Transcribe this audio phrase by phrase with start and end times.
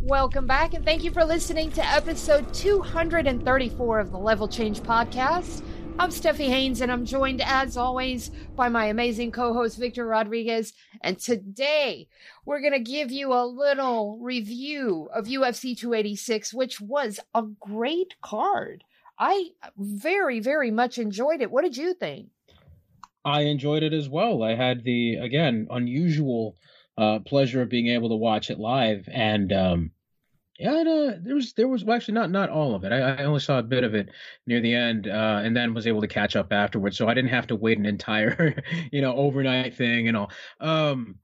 [0.00, 5.62] Welcome back, and thank you for listening to episode 234 of the Level Change Podcast.
[6.00, 10.72] I'm Stephie Haynes, and I'm joined as always by my amazing co host, Victor Rodriguez.
[11.02, 12.06] And today
[12.46, 18.14] we're going to give you a little review of UFC 286, which was a great
[18.22, 18.84] card.
[19.18, 21.50] I very, very much enjoyed it.
[21.50, 22.28] What did you think?
[23.24, 24.44] I enjoyed it as well.
[24.44, 26.54] I had the, again, unusual
[26.96, 29.08] uh, pleasure of being able to watch it live.
[29.12, 29.90] And, um,
[30.58, 32.90] yeah, uh, there was there was well, actually not not all of it.
[32.90, 34.08] I, I, only saw a bit of it
[34.46, 36.96] near the end, uh, and then was able to catch up afterwards.
[36.96, 38.60] So I didn't have to wait an entire,
[38.92, 40.32] you know, overnight thing and all.
[40.58, 41.16] Um,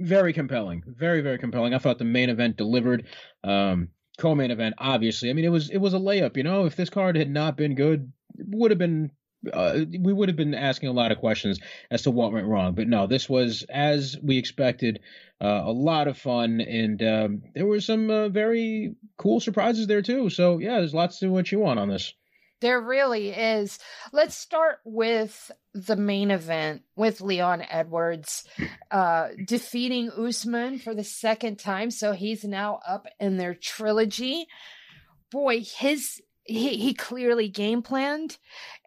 [0.00, 1.74] very compelling, very very compelling.
[1.74, 3.06] I thought the main event delivered.
[3.42, 5.30] Um, co-main event, obviously.
[5.30, 6.36] I mean, it was it was a layup.
[6.36, 9.10] You know, if this card had not been good, it would have been
[9.52, 11.60] uh, we would have been asking a lot of questions
[11.90, 12.74] as to what went wrong.
[12.74, 15.00] But no, this was as we expected.
[15.40, 20.02] Uh, a lot of fun, and um, there were some uh, very cool surprises there
[20.02, 20.28] too.
[20.30, 22.12] So yeah, there's lots to what you want on this.
[22.60, 23.78] There really is.
[24.12, 28.48] Let's start with the main event with Leon Edwards
[28.90, 31.92] uh, defeating Usman for the second time.
[31.92, 34.48] So he's now up in their trilogy.
[35.30, 38.38] Boy, his he, he clearly game planned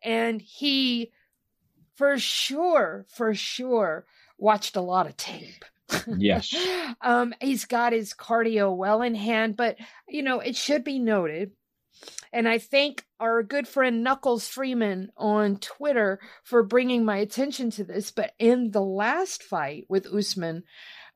[0.03, 1.11] and he
[1.95, 4.05] for sure, for sure
[4.37, 5.63] watched a lot of tape.
[6.07, 6.55] Yes.
[7.01, 9.77] um, he's got his cardio well in hand, but
[10.09, 11.51] you know, it should be noted.
[12.33, 17.83] And I thank our good friend Knuckles Freeman on Twitter for bringing my attention to
[17.83, 18.09] this.
[18.09, 20.63] But in the last fight with Usman,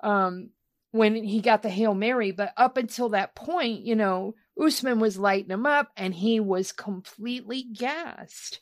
[0.01, 0.49] um,
[0.91, 5.19] when he got the Hail Mary, but up until that point, you know, Usman was
[5.19, 8.61] lighting him up and he was completely gassed.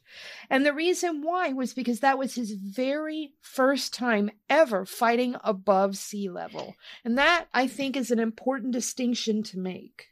[0.49, 5.97] And the reason why was because that was his very first time ever fighting above
[5.97, 6.75] sea level.
[7.05, 10.07] And that, I think, is an important distinction to make.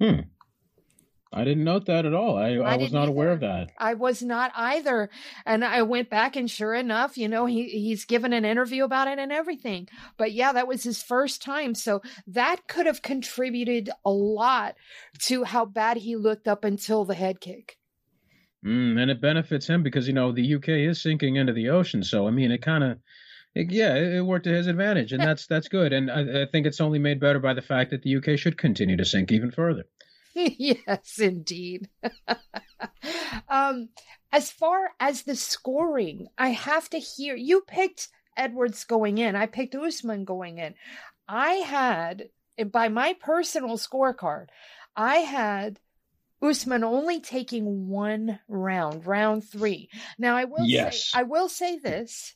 [0.00, 0.20] Hmm.
[1.34, 2.38] I didn't note that at all.
[2.38, 3.10] I, I, I was not either.
[3.10, 3.72] aware of that.
[3.76, 5.10] I was not either.
[5.44, 9.08] And I went back and sure enough, you know, he he's given an interview about
[9.08, 9.88] it and everything.
[10.16, 11.74] But yeah, that was his first time.
[11.74, 14.76] So that could have contributed a lot
[15.26, 17.76] to how bad he looked up until the head kick.
[18.64, 22.02] Mm, and it benefits him because, you know, the UK is sinking into the ocean.
[22.02, 22.98] So, I mean, it kind of,
[23.54, 25.12] yeah, it, worked to his advantage.
[25.12, 25.92] And that's, that's good.
[25.92, 28.56] And I, I think it's only made better by the fact that the UK should
[28.56, 29.84] continue to sink even further.
[30.58, 31.88] yes, indeed.
[33.48, 33.88] um,
[34.32, 39.36] as far as the scoring, I have to hear you picked Edwards going in.
[39.36, 40.74] I picked Usman going in.
[41.28, 42.30] I had,
[42.72, 44.48] by my personal scorecard,
[44.96, 45.78] I had
[46.42, 49.88] Usman only taking one round, round three.
[50.18, 51.10] Now I will yes.
[51.10, 52.34] say, I will say this.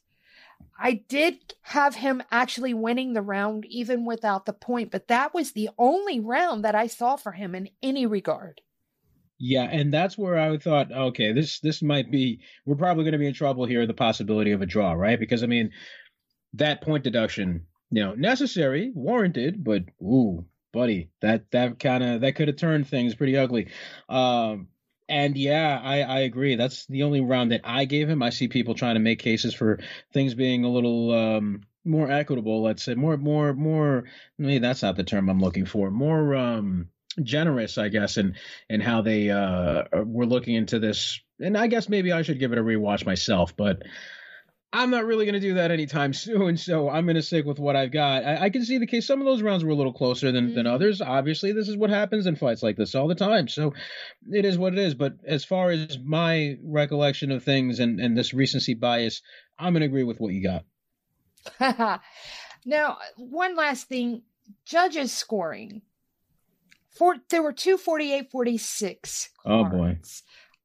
[0.79, 5.53] I did have him actually winning the round even without the point, but that was
[5.53, 8.61] the only round that I saw for him in any regard.
[9.41, 13.19] Yeah, and that's where I thought, okay, this this might be we're probably going to
[13.19, 13.87] be in trouble here.
[13.87, 15.19] The possibility of a draw, right?
[15.19, 15.71] Because I mean,
[16.55, 22.35] that point deduction, you know, necessary, warranted, but ooh, buddy, that that kind of that
[22.35, 23.69] could have turned things pretty ugly.
[24.09, 24.69] Um,
[25.09, 26.57] and yeah, I, I agree.
[26.57, 28.23] That's the only round that I gave him.
[28.23, 29.81] I see people trying to make cases for
[30.13, 32.63] things being a little um, more equitable.
[32.63, 34.05] Let's say more more more.
[34.39, 35.91] Maybe that's not the term I'm looking for.
[35.91, 36.89] More um
[37.23, 38.37] generous, I guess, in
[38.69, 41.21] in how they uh were looking into this.
[41.41, 43.83] And I guess maybe I should give it a rewatch myself, but
[44.73, 47.59] I'm not really going to do that anytime soon, so I'm going to stick with
[47.59, 48.25] what I've got.
[48.25, 49.07] I, I, can see the case.
[49.07, 50.55] Some of those rounds were a little closer than, mm-hmm.
[50.57, 51.01] than others.
[51.01, 53.75] Obviously, this is what happens in fights like this all the time, so
[54.31, 54.95] it is what it is.
[54.95, 59.23] But as far as my recollection of things and, and this recency bias,
[59.59, 60.65] I'm going to agree with what you got.
[62.67, 64.23] now, one last thing
[64.65, 65.83] judges scoring.
[66.91, 69.99] For, there were two 48 46 Oh, boy.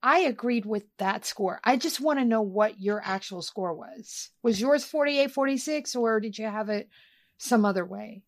[0.03, 1.61] I agreed with that score.
[1.63, 4.29] I just want to know what your actual score was.
[4.43, 6.89] Was yours 48 46 or did you have it
[7.37, 8.21] some other way?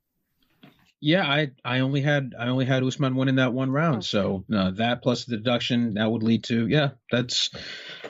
[1.02, 3.98] Yeah, I I only had I only had Usman winning that one round.
[3.98, 4.06] Okay.
[4.06, 7.52] So uh, that plus the deduction that would lead to yeah, that's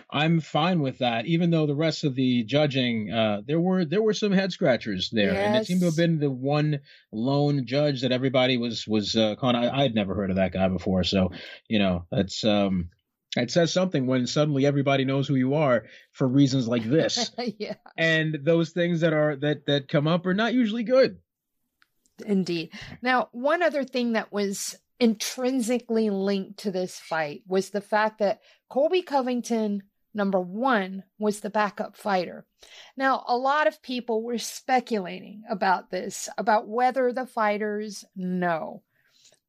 [0.09, 1.25] I'm fine with that.
[1.25, 5.09] Even though the rest of the judging, uh, there were there were some head scratchers
[5.09, 5.45] there, yes.
[5.45, 6.79] and it seemed to have been the one
[7.11, 9.55] lone judge that everybody was was uh, calling.
[9.55, 11.31] I, I'd never heard of that guy before, so
[11.67, 12.91] you know that's um
[13.35, 17.31] it says something when suddenly everybody knows who you are for reasons like this.
[17.57, 17.75] yeah.
[17.97, 21.17] And those things that are that that come up are not usually good.
[22.25, 22.71] Indeed.
[23.01, 28.39] Now, one other thing that was intrinsically linked to this fight was the fact that
[28.69, 29.83] Colby Covington
[30.13, 32.45] number 1 was the backup fighter.
[32.95, 38.81] Now, a lot of people were speculating about this, about whether the fighters know.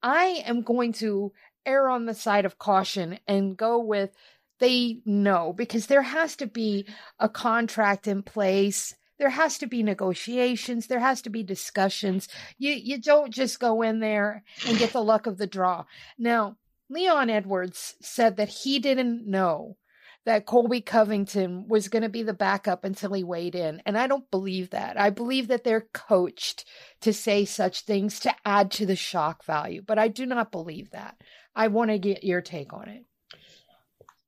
[0.02, 1.32] I am going to
[1.66, 4.10] err on the side of caution and go with
[4.58, 6.86] they know because there has to be
[7.18, 8.94] a contract in place.
[9.18, 10.86] There has to be negotiations.
[10.86, 12.28] There has to be discussions.
[12.58, 15.84] You you don't just go in there and get the luck of the draw.
[16.18, 16.56] Now
[16.88, 19.76] leon edwards said that he didn't know
[20.26, 23.80] that Colby Covington was going to be the backup until he weighed in.
[23.86, 25.00] And I don't believe that.
[25.00, 26.64] I believe that they're coached
[27.02, 30.90] to say such things to add to the shock value, but I do not believe
[30.90, 31.16] that.
[31.54, 33.04] I want to get your take on it.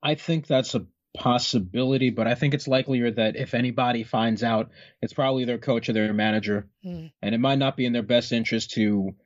[0.01, 0.87] I think that's a
[1.17, 4.71] possibility, but I think it's likelier that if anybody finds out,
[5.03, 6.69] it's probably their coach or their manager.
[6.87, 7.11] Mm.
[7.21, 9.17] And it might not be in their best interest to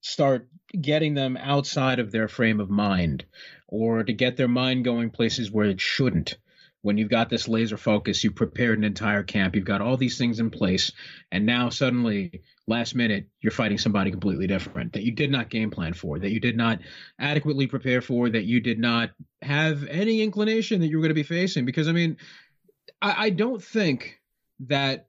[0.00, 0.48] start
[0.78, 3.24] getting them outside of their frame of mind
[3.68, 6.36] or to get their mind going places where it shouldn't.
[6.80, 10.16] When you've got this laser focus, you've prepared an entire camp, you've got all these
[10.16, 10.92] things in place,
[11.30, 15.70] and now suddenly, last minute, you're fighting somebody completely different that you did not game
[15.70, 16.78] plan for, that you did not
[17.18, 19.10] adequately prepare for, that you did not
[19.42, 21.64] have any inclination that you were going to be facing.
[21.64, 22.16] Because, I mean,
[23.02, 24.20] I, I don't think
[24.60, 25.08] that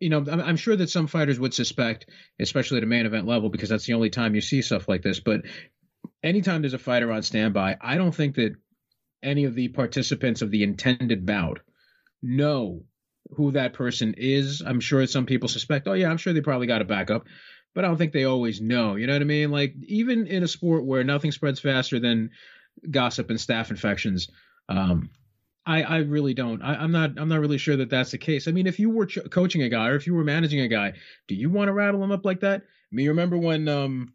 [0.00, 3.48] you know, I'm, sure that some fighters would suspect, especially at a main event level,
[3.48, 5.20] because that's the only time you see stuff like this.
[5.20, 5.42] But
[6.22, 8.54] anytime there's a fighter on standby, I don't think that
[9.22, 11.60] any of the participants of the intended bout
[12.22, 12.82] know
[13.30, 14.62] who that person is.
[14.64, 17.26] I'm sure some people suspect, oh, yeah, I'm sure they probably got a backup,
[17.74, 18.96] but I don't think they always know.
[18.96, 19.50] You know what I mean?
[19.50, 22.30] Like, even in a sport where nothing spreads faster than
[22.90, 24.28] gossip and staph infections,
[24.68, 25.10] um,
[25.66, 26.60] I, I really don't.
[26.62, 27.12] I, am not.
[27.18, 28.46] I'm not really sure that that's the case.
[28.48, 30.68] I mean, if you were ch- coaching a guy or if you were managing a
[30.68, 30.92] guy,
[31.26, 32.60] do you want to rattle him up like that?
[32.60, 34.12] I mean, you remember when um,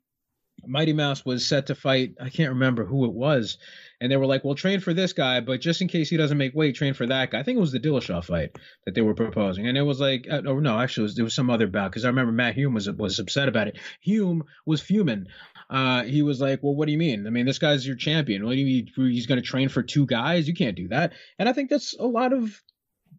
[0.68, 2.14] Mighty Mouse was set to fight?
[2.20, 3.58] I can't remember who it was,
[4.02, 6.38] and they were like, "Well, train for this guy, but just in case he doesn't
[6.38, 9.02] make weight, train for that guy." I think it was the Dillashaw fight that they
[9.02, 11.50] were proposing, and it was like, uh, oh no, actually, it was, it was some
[11.50, 13.78] other bout because I remember Matt Hume was was upset about it.
[14.02, 15.28] Hume was fuming
[15.70, 17.28] uh, he was like, "Well, what do you mean?
[17.28, 18.44] I mean, this guy's your champion.
[18.44, 20.48] What do you mean he's going to train for two guys?
[20.48, 22.60] You can't do that." And I think that's a lot of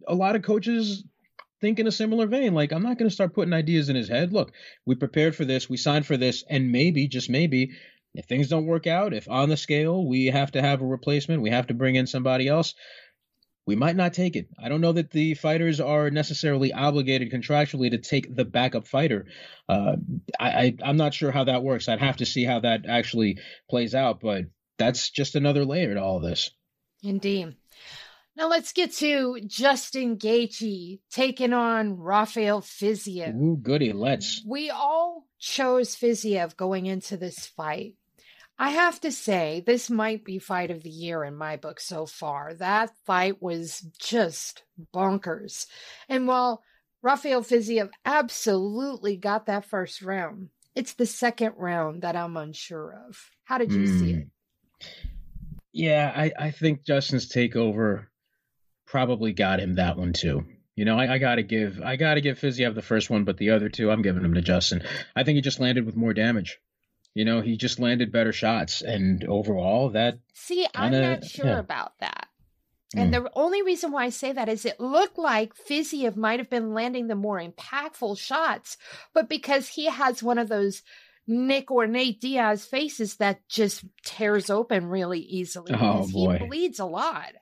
[0.09, 1.05] a lot of coaches
[1.61, 2.55] think in a similar vein.
[2.55, 4.33] Like, I'm not going to start putting ideas in his head.
[4.33, 4.53] Look,
[4.87, 7.73] we prepared for this, we signed for this, and maybe, just maybe,
[8.15, 11.43] if things don't work out, if on the scale we have to have a replacement,
[11.43, 12.75] we have to bring in somebody else,
[13.67, 14.49] we might not take it.
[14.59, 19.27] I don't know that the fighters are necessarily obligated contractually to take the backup fighter.
[19.69, 19.97] Uh,
[20.41, 21.89] I, I, am not sure how that works.
[21.89, 23.39] I'd have to see how that actually
[23.69, 24.47] plays out, but
[24.79, 26.51] that's just another layer to all this.
[27.03, 27.55] Indeed.
[28.41, 33.37] Now let's get to Justin Gaethje taking on Rafael Fiziev.
[33.37, 34.43] Ooh, goody, let's.
[34.47, 37.97] We all chose Fiziev going into this fight.
[38.59, 42.07] I have to say, this might be fight of the year in my book so
[42.07, 42.55] far.
[42.55, 44.63] That fight was just
[44.95, 45.67] bonkers.
[46.09, 46.63] And while
[47.03, 53.19] Rafael Fiziev absolutely got that first round, it's the second round that I'm unsure of.
[53.45, 54.01] How did you mm.
[54.01, 54.29] see it?
[55.73, 58.07] Yeah, I, I think Justin's takeover
[58.91, 60.45] probably got him that one too.
[60.75, 63.51] You know, I, I, gotta give I gotta give Fiziev the first one, but the
[63.51, 64.83] other two I'm giving them to Justin.
[65.15, 66.59] I think he just landed with more damage.
[67.15, 71.47] You know, he just landed better shots, and overall, that see, kinda, I'm not sure
[71.47, 71.59] yeah.
[71.59, 72.29] about that.
[72.97, 73.25] And mm.
[73.25, 76.73] the only reason why I say that is it looked like Fiziev might have been
[76.73, 78.77] landing the more impactful shots,
[79.13, 80.83] but because he has one of those
[81.27, 85.73] Nick or Nate Diaz faces that just tears open really easily.
[85.79, 86.39] Oh boy.
[86.39, 87.33] He bleeds a lot.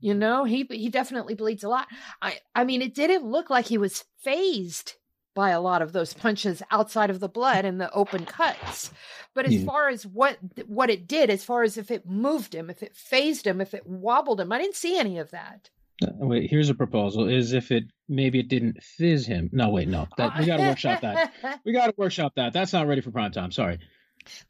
[0.00, 1.88] You know, he he definitely bleeds a lot.
[2.20, 4.94] I I mean, it didn't look like he was phased
[5.34, 8.90] by a lot of those punches outside of the blood and the open cuts.
[9.34, 9.66] But as yeah.
[9.66, 12.96] far as what what it did, as far as if it moved him, if it
[12.96, 15.70] phased him, if it wobbled him, I didn't see any of that.
[16.02, 19.50] Uh, wait, here's a proposal: is if it maybe it didn't fizz him.
[19.52, 21.32] No, wait, no, that, we got to workshop that.
[21.64, 22.52] We got to workshop that.
[22.52, 23.52] That's not ready for prime time.
[23.52, 23.78] Sorry.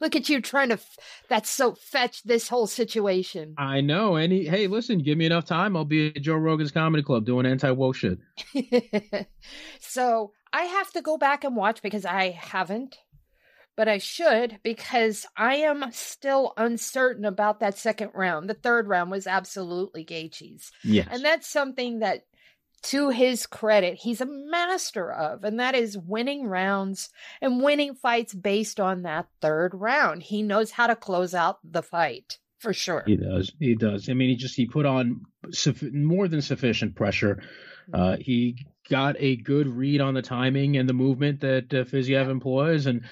[0.01, 0.75] Look at you trying to.
[0.75, 0.97] F-
[1.29, 3.55] that's so fetch this whole situation.
[3.59, 4.17] I know.
[4.17, 7.47] Any hey, listen, give me enough time, I'll be at Joe Rogan's Comedy Club doing
[7.47, 8.19] anti woke shit.
[9.81, 12.99] so I have to go back and watch because I haven't,
[13.77, 18.49] but I should because I am still uncertain about that second round.
[18.49, 20.73] The third round was absolutely Gaethje's.
[20.83, 22.23] Yes, and that's something that
[22.85, 28.35] to his credit, he's a master of, and that is winning rounds and winning fights
[28.35, 30.23] based on that third round.
[30.23, 33.03] He knows how to close out the fight for sure.
[33.07, 33.53] He does.
[33.59, 34.09] He does.
[34.09, 35.23] I mean, he just he put on
[35.93, 37.43] more than sufficient pressure.
[37.93, 38.21] Uh, mm-hmm.
[38.23, 42.87] he got a good read on the timing and the movement that uh, Fiziev employs,
[42.87, 43.03] and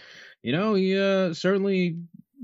[0.42, 1.98] you know he uh, certainly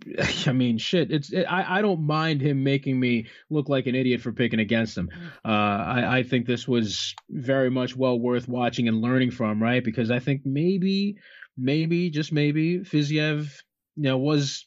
[0.46, 1.10] I mean, shit.
[1.10, 4.60] It's it, I I don't mind him making me look like an idiot for picking
[4.60, 5.08] against him.
[5.08, 5.50] Mm.
[5.50, 9.82] Uh, I I think this was very much well worth watching and learning from, right?
[9.82, 11.16] Because I think maybe,
[11.56, 13.62] maybe just maybe Fiziev,
[13.96, 14.66] you know, was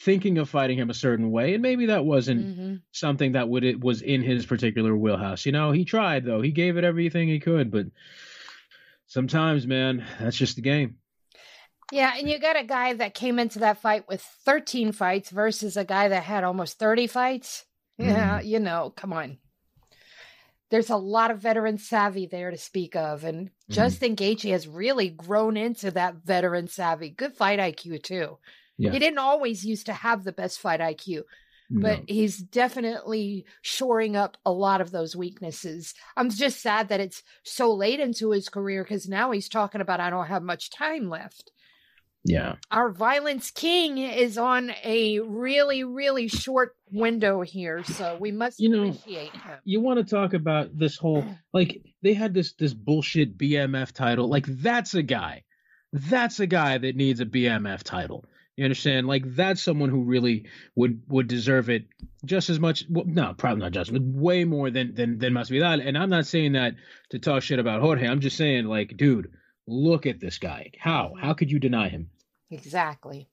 [0.00, 2.74] thinking of fighting him a certain way, and maybe that wasn't mm-hmm.
[2.92, 5.44] something that would it was in his particular wheelhouse.
[5.44, 6.40] You know, he tried though.
[6.40, 7.86] He gave it everything he could, but
[9.06, 10.96] sometimes, man, that's just the game.
[11.92, 15.76] Yeah, and you got a guy that came into that fight with 13 fights versus
[15.76, 17.64] a guy that had almost 30 fights.
[18.00, 18.06] Mm.
[18.06, 19.38] Yeah, you know, come on.
[20.70, 23.50] There's a lot of veteran savvy there to speak of, and mm.
[23.70, 27.10] Justin Gaethje has really grown into that veteran savvy.
[27.10, 28.38] Good fight IQ too.
[28.78, 28.92] Yeah.
[28.92, 31.24] He didn't always used to have the best fight IQ,
[31.70, 32.04] but no.
[32.08, 35.92] he's definitely shoring up a lot of those weaknesses.
[36.16, 40.00] I'm just sad that it's so late into his career because now he's talking about
[40.00, 41.52] I don't have much time left.
[42.24, 42.56] Yeah.
[42.70, 48.68] Our violence king is on a really, really short window here, so we must you
[48.68, 49.58] know, appreciate him.
[49.64, 51.24] You want to talk about this whole
[51.54, 54.28] like they had this this bullshit BMF title.
[54.28, 55.44] Like that's a guy.
[55.92, 58.26] That's a guy that needs a BMF title.
[58.56, 59.06] You understand?
[59.06, 61.86] Like that's someone who really would would deserve it
[62.26, 62.84] just as much.
[62.90, 65.86] Well, no, probably not just, but way more than than than Masvidal.
[65.86, 66.74] And I'm not saying that
[67.10, 68.06] to talk shit about Jorge.
[68.06, 69.30] I'm just saying, like, dude,
[69.70, 70.72] Look at this guy.
[70.78, 71.08] How?
[71.08, 71.26] Mm-hmm.
[71.26, 72.10] How could you deny him?
[72.50, 73.28] Exactly.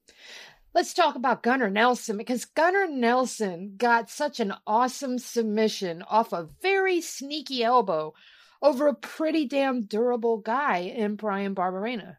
[0.74, 6.48] Let's talk about Gunnar Nelson because Gunnar Nelson got such an awesome submission off a
[6.62, 8.14] very sneaky elbow
[8.62, 12.18] over a pretty damn durable guy in Bryan Barberena.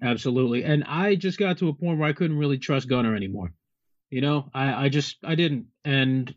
[0.00, 0.64] Absolutely.
[0.64, 3.52] And I just got to a point where I couldn't really trust Gunnar anymore.
[4.10, 5.66] You know, I, I just I didn't.
[5.84, 6.34] And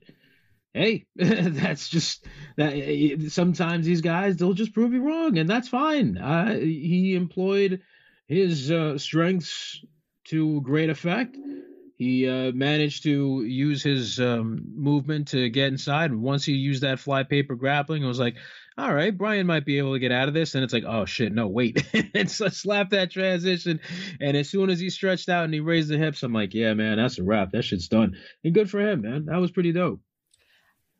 [0.75, 2.25] hey, that's just
[2.57, 3.27] that.
[3.29, 6.17] Sometimes these guys they'll just prove you wrong, and that's fine.
[6.17, 7.81] Uh, he employed
[8.27, 9.83] his uh, strengths
[10.25, 11.37] to great effect.
[11.97, 16.13] He uh, managed to use his um, movement to get inside.
[16.13, 18.35] Once he used that fly paper grappling, it was like,
[18.77, 20.55] all right, Bryan might be able to get out of this.
[20.55, 21.85] And it's like, oh shit, no, wait.
[22.13, 23.79] and so slap that transition.
[24.19, 26.73] And as soon as he stretched out and he raised the hips, I'm like, yeah,
[26.73, 27.51] man, that's a wrap.
[27.53, 28.17] That shit's done.
[28.43, 29.27] And good for him, man.
[29.27, 30.01] That was pretty dope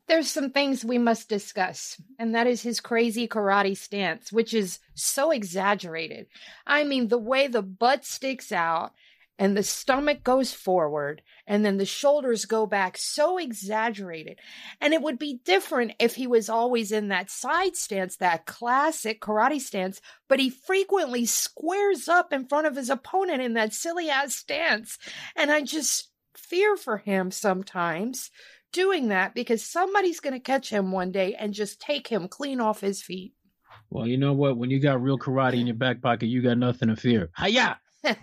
[0.08, 4.78] there's some things we must discuss, and that is his crazy karate stance, which is
[4.94, 6.26] so exaggerated.
[6.66, 8.92] I mean, the way the butt sticks out
[9.38, 14.38] and the stomach goes forward and then the shoulders go back so exaggerated.
[14.80, 19.20] And it would be different if he was always in that side stance, that classic
[19.20, 24.08] karate stance, but he frequently squares up in front of his opponent in that silly
[24.08, 24.98] ass stance.
[25.34, 28.30] And I just fear for him sometimes
[28.72, 32.60] doing that because somebody's going to catch him one day and just take him clean
[32.60, 33.34] off his feet.
[33.90, 34.56] Well, you know what?
[34.56, 37.30] When you got real karate in your back pocket, you got nothing to fear.
[37.38, 37.78] Hiya!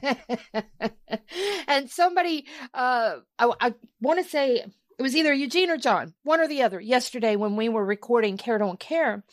[1.68, 4.64] and somebody, uh, I, I want to say
[4.98, 8.38] it was either Eugene or John, one or the other, yesterday when we were recording
[8.38, 9.24] Care Don't Care,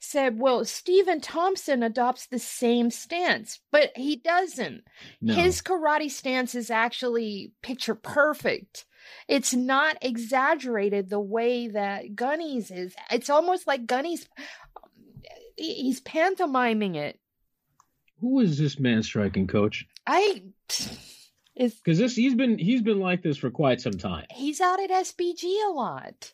[0.00, 4.84] said, Well, Stephen Thompson adopts the same stance, but he doesn't.
[5.20, 5.34] No.
[5.34, 8.86] His karate stance is actually picture perfect
[9.28, 12.94] it's not exaggerated the way that Gunny's is.
[13.10, 14.28] It's almost like Gunny's
[15.56, 17.18] he's pantomiming it.
[18.20, 19.86] Who is this man striking coach?
[20.06, 20.42] I
[21.54, 24.26] Is because this he's been he's been like this for quite some time.
[24.30, 26.32] he's out at SBG a lot.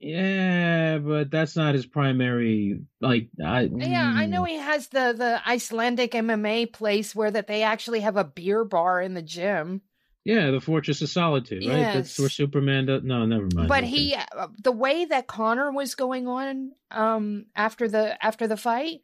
[0.00, 2.80] Yeah, but that's not his primary.
[3.02, 7.46] Like, I Yeah, I know mm, he has the the Icelandic MMA place where that
[7.46, 9.82] they actually have a beer bar in the gym.
[10.24, 11.94] Yeah, the Fortress of Solitude, right?
[11.94, 12.86] That's where Superman.
[12.86, 13.68] Does, no, never mind.
[13.68, 13.86] But Okay.
[13.86, 19.00] he, uh, the way that Conor was going on, um, after the after the fight,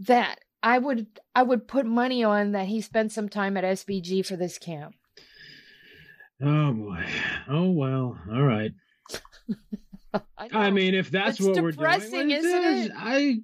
[0.00, 4.26] that I would I would put money on that he spent some time at SBG
[4.26, 4.94] for this camp.
[6.42, 7.04] Oh boy.
[7.48, 8.18] Oh well.
[8.32, 8.72] All right.
[10.14, 12.92] I, I mean, if that's It's what we're doing, isn't it?
[12.96, 13.40] I.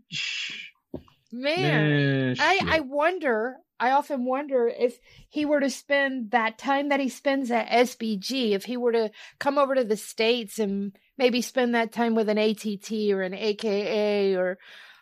[1.32, 1.90] man,
[2.32, 3.56] Man, I I wonder.
[3.80, 8.52] I often wonder if he were to spend that time that he spends at SBG,
[8.52, 12.28] if he were to come over to the states and maybe spend that time with
[12.28, 14.58] an ATT or an AKA or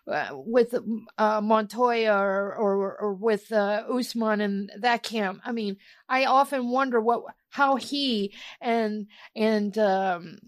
[0.07, 0.75] uh, with
[1.19, 5.41] uh, Montoya or, or or with uh, Usman and that camp.
[5.45, 5.77] I mean,
[6.09, 10.39] I often wonder what how he and and um,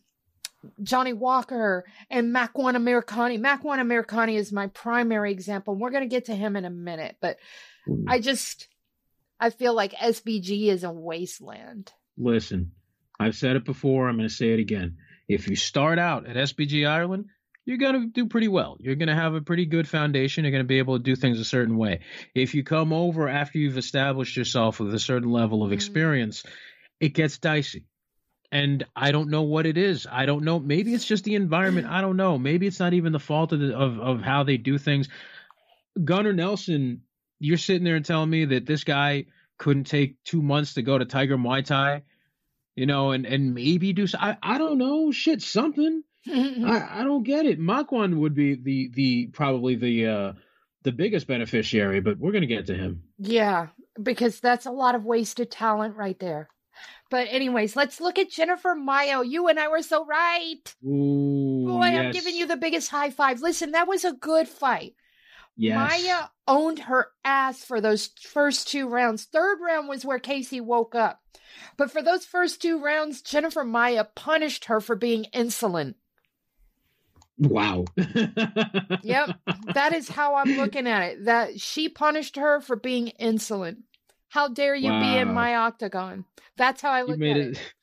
[0.82, 3.38] Johnny Walker and Makwan Amirkhani.
[3.40, 5.74] Makwan Amirkhani is my primary example.
[5.74, 7.38] We're going to get to him in a minute, but
[8.06, 8.68] I just
[9.38, 11.92] I feel like SBG is a wasteland.
[12.18, 12.72] Listen,
[13.18, 14.08] I've said it before.
[14.08, 14.96] I'm going to say it again.
[15.28, 17.26] If you start out at SBG Ireland,
[17.64, 18.76] you're going to do pretty well.
[18.80, 20.44] You're going to have a pretty good foundation.
[20.44, 22.00] You're going to be able to do things a certain way.
[22.34, 25.74] If you come over after you've established yourself with a certain level of Mhm.
[25.74, 26.42] experience,
[26.98, 27.84] it gets dicey.
[28.52, 30.06] And I don't know what it is.
[30.10, 30.58] I don't know.
[30.58, 31.86] Maybe it's just the environment.
[31.86, 32.36] I don't know.
[32.36, 35.08] Maybe it's not even the fault of the, of, of how they do things.
[36.02, 37.02] Gunnar Nelson,
[37.40, 39.24] you're sitting there and telling me that this guy
[39.58, 42.02] couldn't take two months to go to Tiger Muay Thai,
[42.76, 44.06] you know, and and maybe do.
[44.18, 45.10] I I don't know.
[45.10, 46.02] Shit, something.
[46.28, 47.58] I I don't get it.
[47.58, 50.32] Makwan would be the the probably the uh
[50.82, 53.02] the biggest beneficiary, but we're gonna get to him.
[53.18, 53.68] yeah,
[54.00, 56.48] because that's a lot of wasted talent right there.
[57.10, 59.24] But anyways, let's look at Jennifer Maia.
[59.24, 60.62] You and I were so right.
[60.86, 63.40] Ooh, Boy, I'm giving you the biggest high five.
[63.42, 64.94] Listen, that was a good fight.
[65.60, 65.76] Yes.
[65.76, 69.24] Maia owned her ass for those first two rounds.
[69.24, 71.20] Third round was where Casey woke up.
[71.76, 75.96] But for those first two rounds, Jennifer Maia punished her for being insolent.
[77.36, 77.84] Wow.
[79.02, 79.38] Yep,
[79.74, 81.24] that is how I'm looking at it.
[81.26, 83.80] That she punished her for being insolent.
[84.28, 86.24] How dare you be in my octagon?
[86.56, 87.58] That's how I look at it.
[87.58, 87.74] it.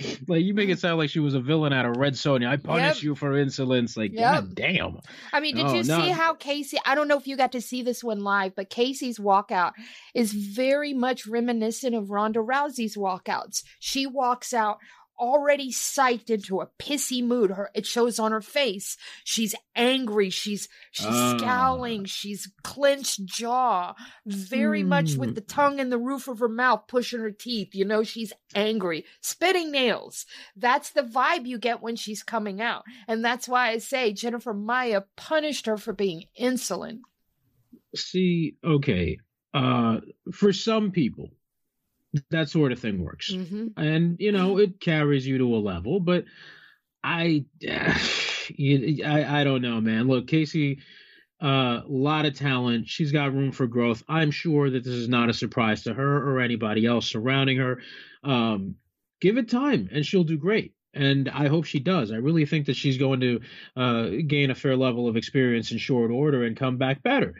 [0.28, 2.46] Like you make it sound like she was a villain out of Red Sonja.
[2.48, 3.02] I punish Yep.
[3.02, 3.96] you for insolence.
[3.96, 4.20] Like, Yep.
[4.32, 4.98] god damn.
[5.32, 6.00] I mean, did Oh, you no.
[6.00, 6.78] see how Casey?
[6.84, 9.72] I don't know if you got to see this one live, but Casey's walkout
[10.14, 13.62] is very much reminiscent of Ronda Rousey's walkouts.
[13.78, 14.78] She walks out
[15.20, 17.50] already psyched into a pissy mood.
[17.50, 18.96] Her it shows on her face.
[19.24, 20.30] She's angry.
[20.30, 21.36] She's she's Ah.
[21.38, 22.06] scowling.
[22.06, 23.94] She's clenched jaw,
[24.26, 25.34] very much with Hmm.
[25.34, 27.74] the tongue in the roof of her mouth, pushing her teeth.
[27.74, 30.24] You know, she's angry, spitting nails.
[30.56, 32.84] That's the vibe you get when she's coming out.
[33.06, 37.02] And that's why I say Jennifer Maia punished her for being insolent.
[37.94, 39.18] See, okay.
[39.52, 40.00] Uh
[40.32, 41.30] for some people,
[42.30, 43.32] that sort of thing works.
[43.32, 46.24] hmm and you know it carries you to a level but
[47.04, 47.44] i
[48.48, 50.08] you- i, I don't know man.
[50.08, 50.80] Look casey
[51.42, 52.86] a uh, lot of talent.
[52.86, 54.02] She's got room for growth.
[54.06, 57.80] I'm sure that this is not a surprise to her or anybody else surrounding her.
[58.22, 58.74] Um,
[59.22, 60.74] give it time and she'll do great.
[60.92, 62.10] And i hope she does.
[62.12, 63.40] I really think that she's going to
[63.74, 67.36] uh, gain a fair level of experience in short order and come back better.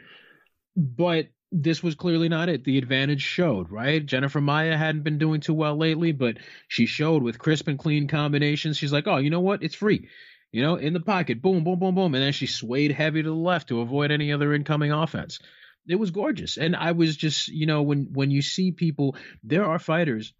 [0.75, 2.63] But this was clearly not it.
[2.63, 4.05] The advantage showed, right?
[4.05, 6.37] Jennifer Maia hadn't been doing too well lately, but
[6.67, 8.77] she showed with crisp and clean combinations.
[8.77, 9.61] She's like, oh, you know what?
[9.61, 10.07] It's free.
[10.51, 12.15] You know, in the pocket, boom, boom, boom, boom.
[12.15, 15.39] And then she swayed heavy to the left to avoid any other incoming offense.
[15.87, 16.57] It was gorgeous.
[16.57, 20.33] And I was just, you know, when when you see people, there are fighters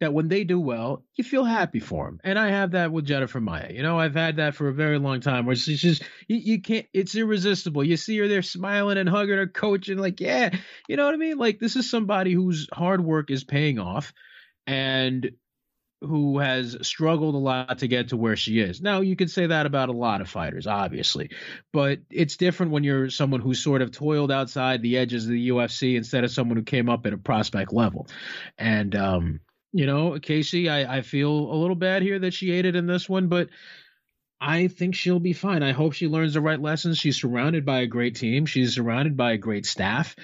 [0.00, 2.20] that when they do well, you feel happy for them.
[2.24, 3.70] And I have that with Jennifer Maia.
[3.70, 6.62] You know, I've had that for a very long time where she's just, you, you
[6.62, 7.84] can't, it's irresistible.
[7.84, 10.50] You see her there smiling and hugging her coach and like, yeah,
[10.88, 11.38] you know what I mean?
[11.38, 14.12] Like, this is somebody whose hard work is paying off
[14.66, 15.30] and
[16.00, 18.80] who has struggled a lot to get to where she is.
[18.80, 21.30] Now, you could say that about a lot of fighters, obviously,
[21.72, 25.48] but it's different when you're someone who's sort of toiled outside the edges of the
[25.48, 28.08] UFC instead of someone who came up at a prospect level.
[28.58, 29.40] And, um,
[29.74, 32.86] you know, Casey, I, I feel a little bad here that she ate it in
[32.86, 33.48] this one, but
[34.40, 35.64] I think she'll be fine.
[35.64, 36.98] I hope she learns the right lessons.
[36.98, 38.46] She's surrounded by a great team.
[38.46, 40.14] She's surrounded by a great staff.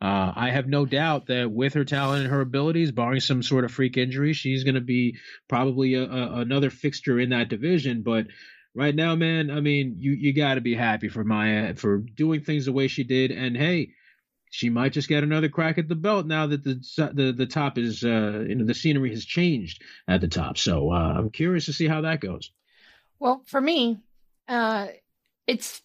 [0.00, 3.64] Uh, I have no doubt that with her talent and her abilities, barring some sort
[3.64, 5.16] of freak injury, she's going to be
[5.48, 8.02] probably a, a, another fixture in that division.
[8.02, 8.28] But
[8.76, 12.42] right now, man, I mean, you you got to be happy for Maia for doing
[12.42, 13.32] things the way she did.
[13.32, 13.90] And hey,
[14.50, 16.74] she might just get another crack at the belt now that the
[17.14, 20.58] the the top is uh, you know the scenery has changed at the top.
[20.58, 22.50] So uh, I'm curious to see how that goes.
[23.20, 24.00] Well, for me,
[24.48, 24.88] uh,
[25.46, 25.82] it's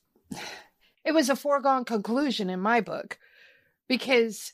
[1.03, 3.19] it was a foregone conclusion in my book
[3.87, 4.51] because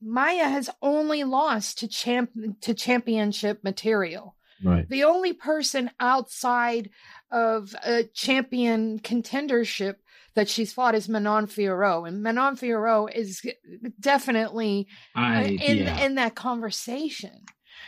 [0.00, 2.30] Maia has only lost to champ
[2.62, 4.34] to championship material.
[4.64, 4.88] Right.
[4.88, 6.90] The only person outside
[7.30, 9.96] of a champion contendership
[10.38, 13.42] that she's fought is Manon Fiorot, and Manon Fiorot is
[13.98, 16.04] definitely I, in yeah.
[16.04, 17.44] in that conversation.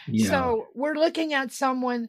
[0.09, 0.29] yeah.
[0.29, 2.09] So we're looking at someone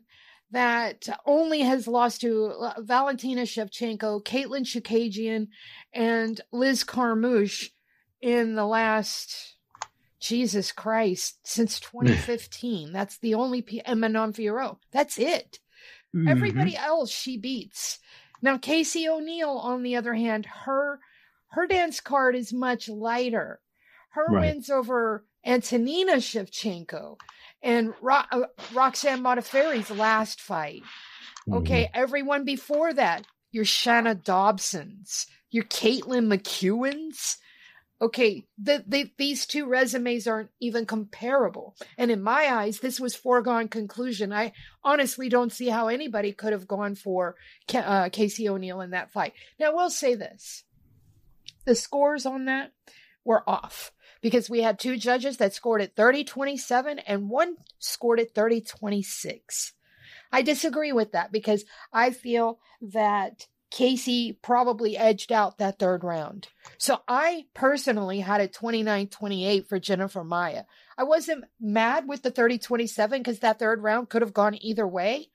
[0.49, 5.49] that only has lost to uh, Valentina Shevchenko, Katlyn Chookagian,
[5.93, 7.69] and Liz Carmouche
[8.19, 9.56] in the last
[10.19, 12.91] Jesus Christ since 2015.
[12.91, 14.77] That's the only P- and Manon Fiorot.
[14.91, 15.60] That's it.
[16.15, 16.30] Mhm.
[16.30, 17.99] Everybody else she beats.
[18.41, 20.99] Now Casey O'Neill, on the other hand, her
[21.51, 23.60] her dance card is much lighter.
[24.12, 24.54] Her Right.
[24.54, 27.17] wins over Antonina Shevchenko
[27.62, 30.84] and Ro- uh, Roxanne Modafferi's last fight.
[31.51, 37.38] Okay, everyone before that, your Shana Dobsons, your Caitlin McEwens.
[38.01, 41.75] Okay, the, the, these two resumes aren't even comparable.
[41.99, 44.33] And in my eyes, this was foregone conclusion.
[44.33, 47.35] I honestly don't see how anybody could have gone for
[47.75, 49.33] uh, Casey O'Neill in that fight.
[49.59, 50.63] Now, we'll say this
[51.65, 52.71] the scores on that
[53.23, 58.19] were off because we had two judges that scored at 30 27 and one scored
[58.19, 59.73] at 30 26.
[60.31, 66.49] I disagree with that because I feel that Casey probably edged out that third round.
[66.77, 70.65] So I personally had a 29 28 for Jennifer Maia.
[70.97, 74.88] I wasn't mad with the 30 27 because that third round could have gone either
[74.88, 75.29] way,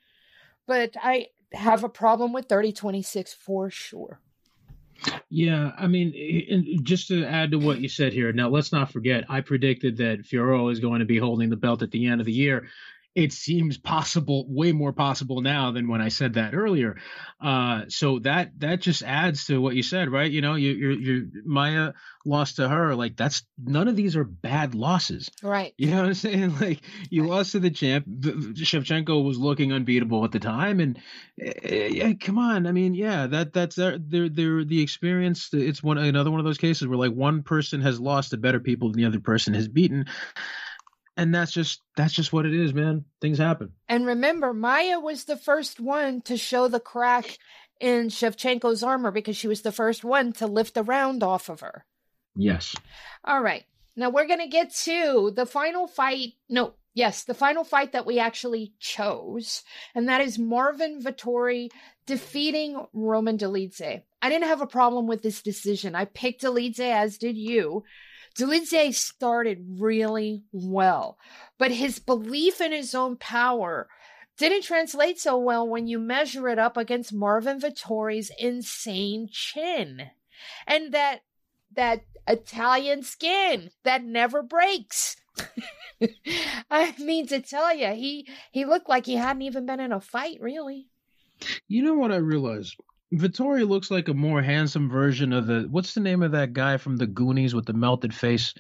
[0.66, 4.20] but I have a problem with 30 26 for sure.
[5.29, 9.25] Yeah, I mean, just to add to what you said here, now let's not forget,
[9.29, 12.27] I predicted that Fiorello is going to be holding the belt at the end of
[12.27, 12.68] the year.
[13.16, 16.98] It seems possible, way more possible now than when I said that earlier.
[17.40, 20.31] Uh, so that that just adds to what you said, right?
[20.31, 21.92] You know, you, you're you're Maia
[22.26, 25.31] lost to her, like that's none of these are bad losses.
[25.42, 25.72] Right.
[25.79, 26.55] You know what I'm saying?
[26.66, 28.07] Like you lost to the champ.
[28.07, 30.98] Shevchenko was looking unbeatable at the time, and
[31.40, 32.66] uh, yeah, come on.
[32.66, 35.48] I mean, yeah, that that's their their their the experience.
[35.52, 38.61] It's one another one of those cases where like one person has lost to better
[38.61, 40.07] people than the other person has beaten,
[41.16, 43.05] and that's just that's just what it is, man.
[43.20, 43.72] Things happen.
[43.88, 47.38] And remember, Maia was the first one to show the crack
[47.81, 51.61] in Shevchenko's armor because she was the first one to lift the round off of
[51.61, 51.85] her.
[52.35, 52.74] Yes.
[53.24, 53.64] All right.
[53.96, 56.35] Now we're going to get to the final fight.
[56.48, 59.62] No, yes, the final fight that we actually chose,
[59.94, 61.70] and that is Marvin Vettori
[62.07, 64.02] defeating Roman Dolidze.
[64.20, 65.94] I didn't have a problem with this decision.
[65.94, 67.85] I picked Dolidze, as did you.
[68.38, 71.18] Dolidze started really well,
[71.59, 73.88] but his belief in his own power
[74.37, 80.11] didn't translate so well when you measure it up against Marvin Vettori's insane chin.
[80.66, 81.20] And that
[81.75, 85.16] that Italian skin that never breaks.
[86.70, 90.01] I mean to tell you, he he looked like he hadn't even been in a
[90.01, 90.88] fight, really.
[91.68, 92.77] You know what I realized?
[93.12, 96.77] Vittoria looks like a more handsome version of the what's the name of that guy
[96.77, 98.55] from the Goonies with the melted face?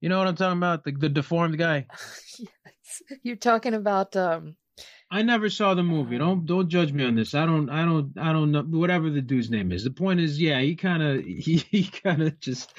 [0.00, 0.84] You know what I'm talking about?
[0.84, 1.86] The the deformed guy.
[2.38, 3.02] yes.
[3.22, 4.56] You're talking about um
[5.12, 6.18] I never saw the movie.
[6.18, 7.34] Don't don't judge me on this.
[7.34, 9.82] I don't I don't I don't know whatever the dude's name is.
[9.82, 12.72] The point is, yeah, he kind of he, he kind of just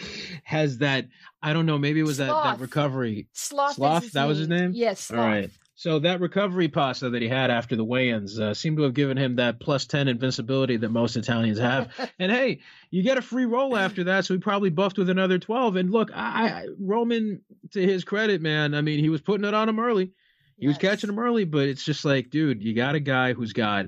[0.43, 1.08] has that.
[1.43, 1.78] I don't know.
[1.78, 2.43] Maybe it was that Sloth.
[2.45, 3.28] that recovery.
[3.34, 3.76] Sloth.
[3.76, 4.12] Sloth?
[4.13, 4.71] That was his name?
[4.74, 5.02] Yes.
[5.02, 5.19] Sloth.
[5.19, 5.50] All right.
[5.82, 9.17] So that recovery pasta that he had after the weigh-ins uh, seemed to have given
[9.17, 11.89] him that plus ten invincibility that most Italians have.
[12.20, 12.60] and hey,
[12.91, 15.78] you get a free roll after that, so he probably buffed with another twelve.
[15.78, 17.41] And look, I, I Roman,
[17.72, 20.12] to his credit, man, I mean, he was putting it on him early.
[20.60, 23.54] He was catching him early, but it's just like, dude, you got a guy who's
[23.54, 23.88] got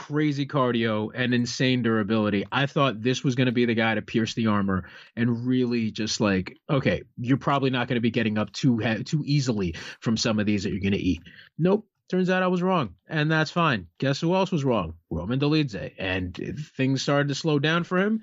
[0.00, 2.46] crazy cardio and insane durability.
[2.50, 5.90] I thought this was going to be the guy to pierce the armor and really
[5.90, 10.16] just like, okay, you're probably not going to be getting up too too easily from
[10.16, 11.22] some of these that you're going to eat.
[11.58, 11.86] Nope.
[12.08, 13.86] Turns out I was wrong, and that's fine.
[13.98, 14.94] Guess who else was wrong?
[15.10, 15.92] Roman Dolidze.
[15.96, 16.34] And
[16.76, 18.22] things started to slow down for him.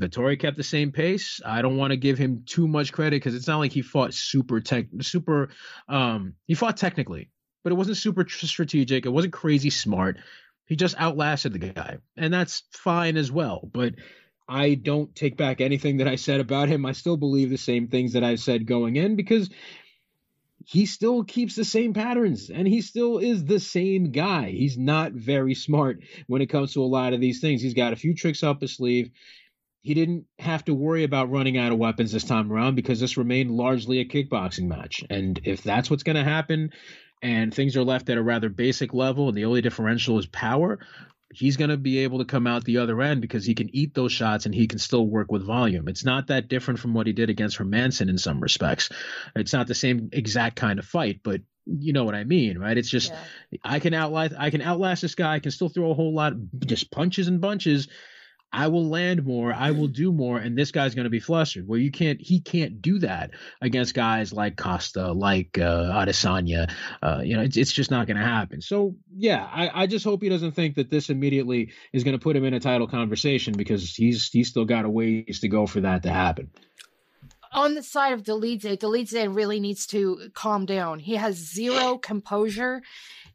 [0.00, 1.40] Vettori kept the same pace.
[1.44, 4.14] I don't want to give him too much credit because it's not like he fought
[4.14, 5.50] super tech, super.
[5.88, 7.28] Um, he fought technically,
[7.64, 9.04] but it wasn't super strategic.
[9.04, 10.18] It wasn't crazy smart.
[10.68, 13.68] He just outlasted the guy, and that's fine as well.
[13.72, 13.94] But
[14.48, 16.86] I don't take back anything that I said about him.
[16.86, 19.50] I still believe the same things that I said going in because
[20.64, 24.50] he still keeps the same patterns and he still is the same guy.
[24.50, 27.62] He's not very smart when it comes to a lot of these things.
[27.62, 29.10] He's got a few tricks up his sleeve
[29.82, 33.16] he didn't have to worry about running out of weapons this time around because this
[33.16, 35.04] remained largely a kickboxing match.
[35.08, 36.72] And if that's what's going to happen,
[37.22, 40.78] and things are left at a rather basic level, and the only differential is power,
[41.32, 43.94] he's going to be able to come out the other end because he can eat
[43.94, 45.88] those shots and he can still work with volume.
[45.88, 48.88] It's not that different from what he did against Hermansson in some respects.
[49.36, 52.78] It's not the same exact kind of fight, but you know what I mean, right?
[52.78, 53.12] It's just
[53.50, 53.58] yeah.
[53.62, 55.34] I can outlast I can outlast this guy.
[55.34, 57.88] I can still throw a whole lot, just punches and bunches.
[58.52, 61.68] I will land more, I will do more, and this guy's going to be flustered.
[61.68, 66.70] Well, you can't, he can't do that against guys like Costa, like uh, Adesanya.
[67.02, 68.62] Uh, you know, it's, it's just not going to happen.
[68.62, 72.22] So, yeah, I, I just hope he doesn't think that this immediately is going to
[72.22, 75.66] put him in a title conversation because he's he's still got a ways to go
[75.66, 76.50] for that to happen
[77.52, 80.98] on the side of Dolidze, Dolidze really needs to calm down.
[80.98, 82.82] He has zero composure.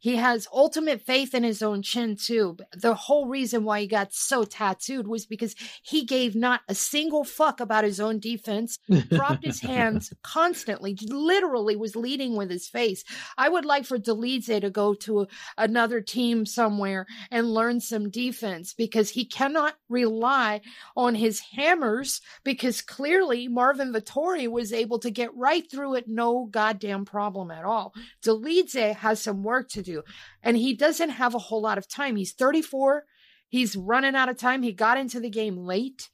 [0.04, 2.58] He has ultimate faith in his own chin too.
[2.76, 7.24] The whole reason why he got so tattooed was because he gave not a single
[7.24, 13.06] fuck about his own defense, dropped his hands constantly, literally was leading with his face.
[13.38, 15.26] I would like for Dolidze to go to
[15.58, 20.60] another team somewhere and learn some defense because he cannot rely
[20.98, 26.44] on his hammers because clearly Marvin Vettori was able to get right through it no
[26.52, 27.94] goddamn problem at all.
[28.22, 29.92] Dolidze has some work to do.
[30.41, 32.15] And he doesn't have a whole lot of time.
[32.15, 33.03] He's 34.
[33.47, 34.63] He's running out of time.
[34.63, 36.10] He got into the game late.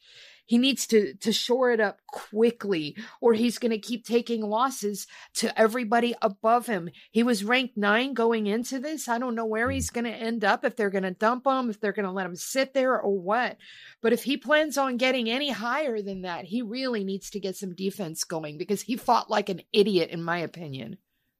[0.50, 5.06] He needs to to shore it up quickly or he's going to keep taking losses
[5.36, 6.90] to everybody above him.
[7.12, 9.08] He was ranked 9 going into this.
[9.08, 9.74] I don't know where hmm.
[9.74, 12.12] he's going to end up if they're going to dump him, if they're going to
[12.12, 13.58] let him sit there or what.
[14.02, 17.56] But if he plans on getting any higher than that, he really needs to get
[17.56, 20.98] some defense going because he fought like an idiot in my opinion.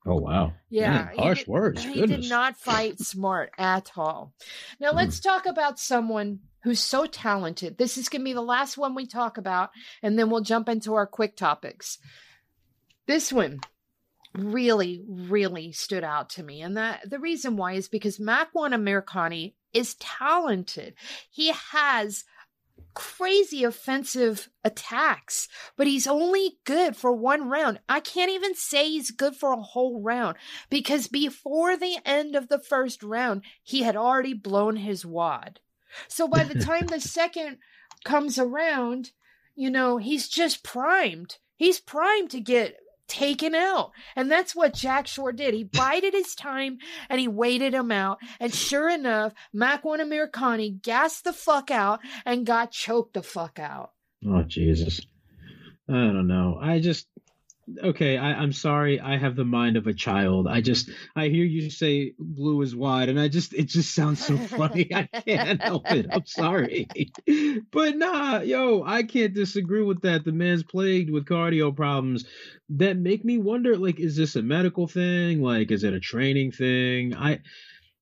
[0.10, 0.54] Oh wow!
[0.70, 1.84] Yeah, Man, harsh did, words.
[1.84, 2.22] He Goodness.
[2.22, 4.34] did not fight smart at all.
[4.80, 5.24] Now let's mm.
[5.24, 7.78] talk about someone who's so talented.
[7.78, 9.70] This is going to be the last one we talk about,
[10.02, 12.00] and then we'll jump into our quick topics.
[13.06, 13.60] This one
[14.36, 19.54] really, really stood out to me, and that the reason why is because Makwan Amirkhani
[19.74, 20.96] is talented.
[21.30, 22.24] He has
[22.94, 25.48] crazy offensive attacks,
[25.78, 27.80] but he's only good for one round.
[27.88, 30.38] I can't even say he's good for a whole round
[30.70, 35.60] because before the end of the first round, he had already blown his wad.
[36.08, 37.58] So by the time the second
[38.04, 39.12] comes around,
[39.56, 41.38] you know, he's just primed.
[41.58, 42.78] He's primed to get
[43.10, 43.92] taken out.
[44.16, 45.54] And that's what Jack Shore did.
[45.54, 46.78] He bided his time
[47.10, 48.20] and he waited him out.
[48.40, 53.92] And sure enough, Makwan Amirkhani gassed the fuck out and got choked the fuck out.
[54.26, 55.02] Oh, Jesus.
[55.90, 56.58] I don't know.
[56.62, 57.08] I just,
[57.84, 59.00] okay, I, I'm sorry.
[59.00, 60.48] I have the mind of a child.
[60.48, 64.26] I just, I hear you say blue is wide, and I just, it just sounds
[64.26, 64.90] so funny.
[64.94, 66.08] I can't help it.
[66.12, 66.88] I'm sorry.
[67.72, 70.26] but nah, yo, I can't disagree with that.
[70.26, 72.26] The man's plagued with cardio problems
[72.70, 75.42] that make me wonder, like, is this a medical thing?
[75.42, 77.16] Like, is it a training thing?
[77.16, 77.40] I,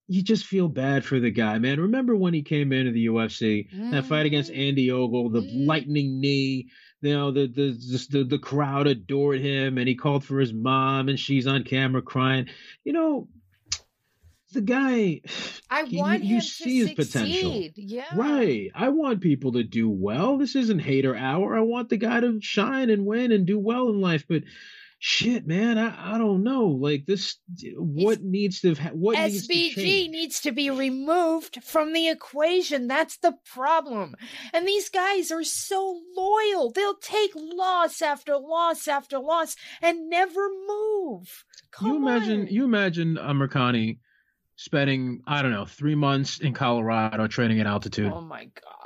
[0.08, 1.80] you just feel bad for the guy, man.
[1.80, 3.92] Remember when he came into the UFC, mm.
[3.92, 4.62] that fight against mm-hmm.
[4.62, 5.68] Andy Ogle, the mm.
[5.68, 6.68] lightning knee,
[7.02, 11.10] you know, the, the the the crowd adored him, and he called for his mom,
[11.10, 12.48] and she's on camera crying.
[12.84, 13.28] You know,
[14.54, 15.22] the guy.
[15.70, 18.16] I want you, you see his potential, yeah.
[18.16, 18.72] Right.
[18.74, 20.38] I want people to do well.
[20.38, 21.56] This isn't hater hour.
[21.56, 24.44] I want the guy to shine and win and do well in life, but
[25.00, 26.68] shit, man, I, I don't know.
[26.68, 27.38] Like this,
[27.78, 32.08] what it's, needs to have what SBG needs to, needs to be removed from the
[32.10, 32.88] equation.
[32.88, 34.16] That's the problem.
[34.54, 40.50] And these guys are so loyal; they'll take loss after loss after loss and never
[40.68, 41.46] move.
[41.72, 42.48] Come you imagine, on.
[42.48, 44.00] you imagine Amirkhani
[44.56, 48.12] spending I don't know three months in Colorado training at altitude.
[48.12, 48.77] Oh my god.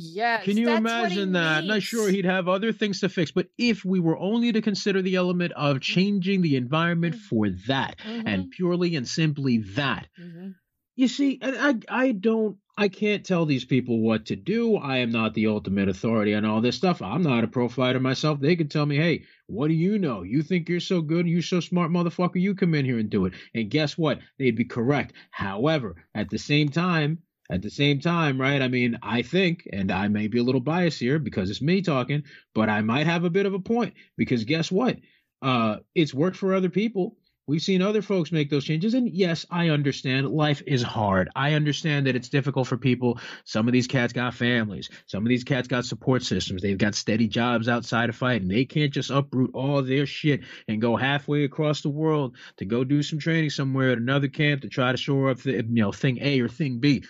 [0.00, 0.44] Yes.
[0.44, 1.64] Can you imagine that?
[1.64, 5.02] Not sure he'd have other things to fix, but if we were only to consider
[5.02, 7.24] the element of changing the environment mm-hmm.
[7.24, 8.26] for that mm-hmm.
[8.26, 10.50] and purely and simply that, mm-hmm.
[10.94, 14.76] you see, I, I don't, I can't tell these people what to do.
[14.76, 17.02] I am not the ultimate authority on all this stuff.
[17.02, 18.38] I'm not a pro fighter myself.
[18.38, 20.22] They can tell me, hey, what do you know?
[20.22, 22.40] You think you're so good, you're so smart, motherfucker.
[22.40, 23.32] You come in here and do it.
[23.52, 24.20] And guess what?
[24.38, 25.14] They'd be correct.
[25.32, 27.18] However, at the same time,
[27.50, 28.60] at the same time, right?
[28.60, 31.80] I mean, I think, and I may be a little biased here because it's me
[31.82, 34.96] talking, but I might have a bit of a point because guess what?
[35.40, 37.16] Uh, it's worked for other people.
[37.46, 38.92] We've seen other folks make those changes.
[38.92, 41.30] And yes, I understand life is hard.
[41.34, 43.18] I understand that it's difficult for people.
[43.44, 44.90] Some of these cats got families.
[45.06, 46.60] Some of these cats got support systems.
[46.60, 48.48] They've got steady jobs outside of fighting.
[48.48, 52.84] They can't just uproot all their shit and go halfway across the world to go
[52.84, 55.90] do some training somewhere at another camp to try to shore up, the, you know,
[55.90, 57.02] thing A or thing B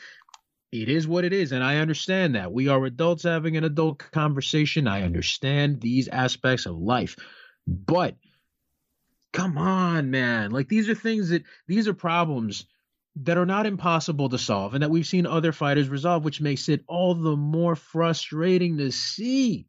[0.70, 2.52] it is what it is and i understand that.
[2.52, 4.86] We are adults having an adult conversation.
[4.86, 7.16] I understand these aspects of life.
[7.66, 8.16] But
[9.32, 10.50] come on man.
[10.50, 12.66] Like these are things that these are problems
[13.16, 16.68] that are not impossible to solve and that we've seen other fighters resolve which makes
[16.68, 19.66] it all the more frustrating to see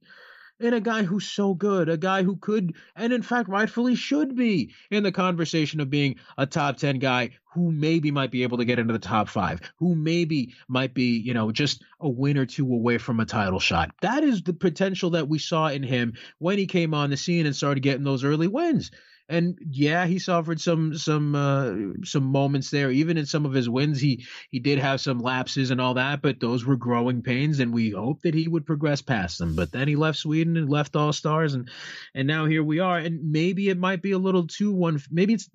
[0.60, 4.36] and a guy who's so good, a guy who could, and in fact, rightfully should
[4.36, 8.58] be in the conversation of being a top 10 guy who maybe might be able
[8.58, 12.38] to get into the top five, who maybe might be, you know, just a win
[12.38, 13.92] or two away from a title shot.
[14.02, 17.46] That is the potential that we saw in him when he came on the scene
[17.46, 18.92] and started getting those early wins
[19.30, 22.90] and yeah, he suffered some some uh, some moments there.
[22.90, 26.24] Even in some of his wins, he he did have some lapses and all that,
[26.24, 29.56] but those were growing pains, and we hoped that he would progress past them.
[29.56, 31.70] But then he left Sweden and left All Stars, and
[32.16, 32.98] and now here we are.
[32.98, 35.00] And maybe it might be a little too one.
[35.12, 35.48] Maybe it's.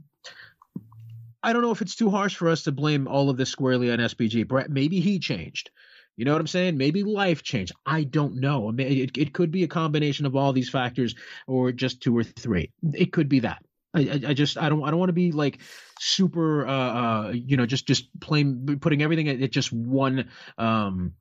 [1.43, 3.91] I don't know if it's too harsh for us to blame all of this squarely
[3.91, 4.69] on SBG.
[4.71, 5.71] Maybe he changed.
[6.17, 6.77] You know what I'm saying?
[6.77, 7.73] Maybe life changed.
[7.85, 8.73] I don't know.
[8.77, 11.15] It, it could be a combination of all these factors,
[11.47, 12.71] or just two or three.
[12.93, 13.65] It could be that.
[13.95, 15.59] I, I just I don't I don't want to be like
[16.01, 21.13] super uh, uh you know just just plain putting everything at, at just one um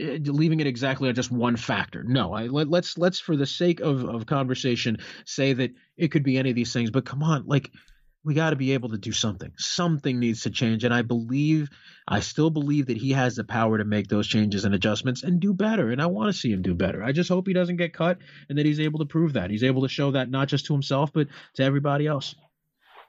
[0.00, 2.02] eh, leaving it exactly on just one factor.
[2.02, 6.22] No, I let, let's let's for the sake of of conversation say that it could
[6.22, 6.90] be any of these things.
[6.90, 7.70] But come on, like
[8.26, 9.52] we got to be able to do something.
[9.56, 10.82] Something needs to change.
[10.82, 11.70] And I believe,
[12.08, 15.38] I still believe that he has the power to make those changes and adjustments and
[15.38, 15.90] do better.
[15.92, 17.04] And I want to see him do better.
[17.04, 19.50] I just hope he doesn't get cut and that he's able to prove that.
[19.50, 22.34] He's able to show that not just to himself, but to everybody else.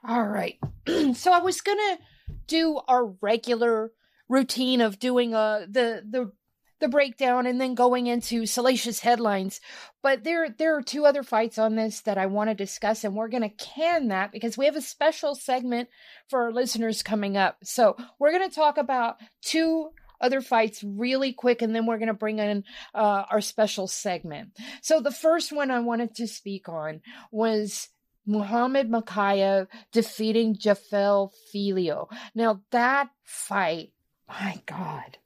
[0.06, 0.56] All right.
[1.14, 1.98] so I was going to
[2.46, 3.90] do our regular
[4.28, 6.30] routine of doing uh the the
[6.80, 9.60] the breakdown and then going into salacious headlines.
[10.02, 13.14] But there there are two other fights on this that I want to discuss, and
[13.14, 15.88] we're gonna can that because we have a special segment
[16.28, 17.58] for our listeners coming up.
[17.64, 22.14] So we're gonna talk about two other fights really quick, and then we're going to
[22.14, 22.64] bring in
[22.94, 24.50] uh, our special segment.
[24.82, 27.88] So, the first one I wanted to speak on was
[28.26, 32.08] Muhammad Mokaev defeating Jafel Filho.
[32.34, 33.92] Now, that fight,
[34.28, 35.18] my God,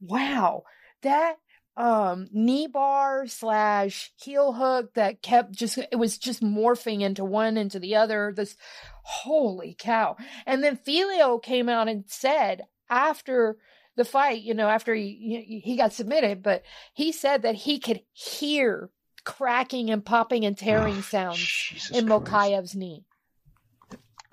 [0.00, 0.64] wow
[1.02, 1.36] that
[1.76, 7.56] um knee bar slash heel hook that kept just it was just morphing into one
[7.56, 8.56] into the other this
[9.04, 10.16] holy cow.
[10.46, 13.56] And then Filho came out and said after
[13.96, 16.62] the fight you know after he he got submitted but
[16.92, 18.90] he said that he could hear
[19.24, 23.04] cracking and popping and tearing oh, sounds Jesus in Mokaev's knee.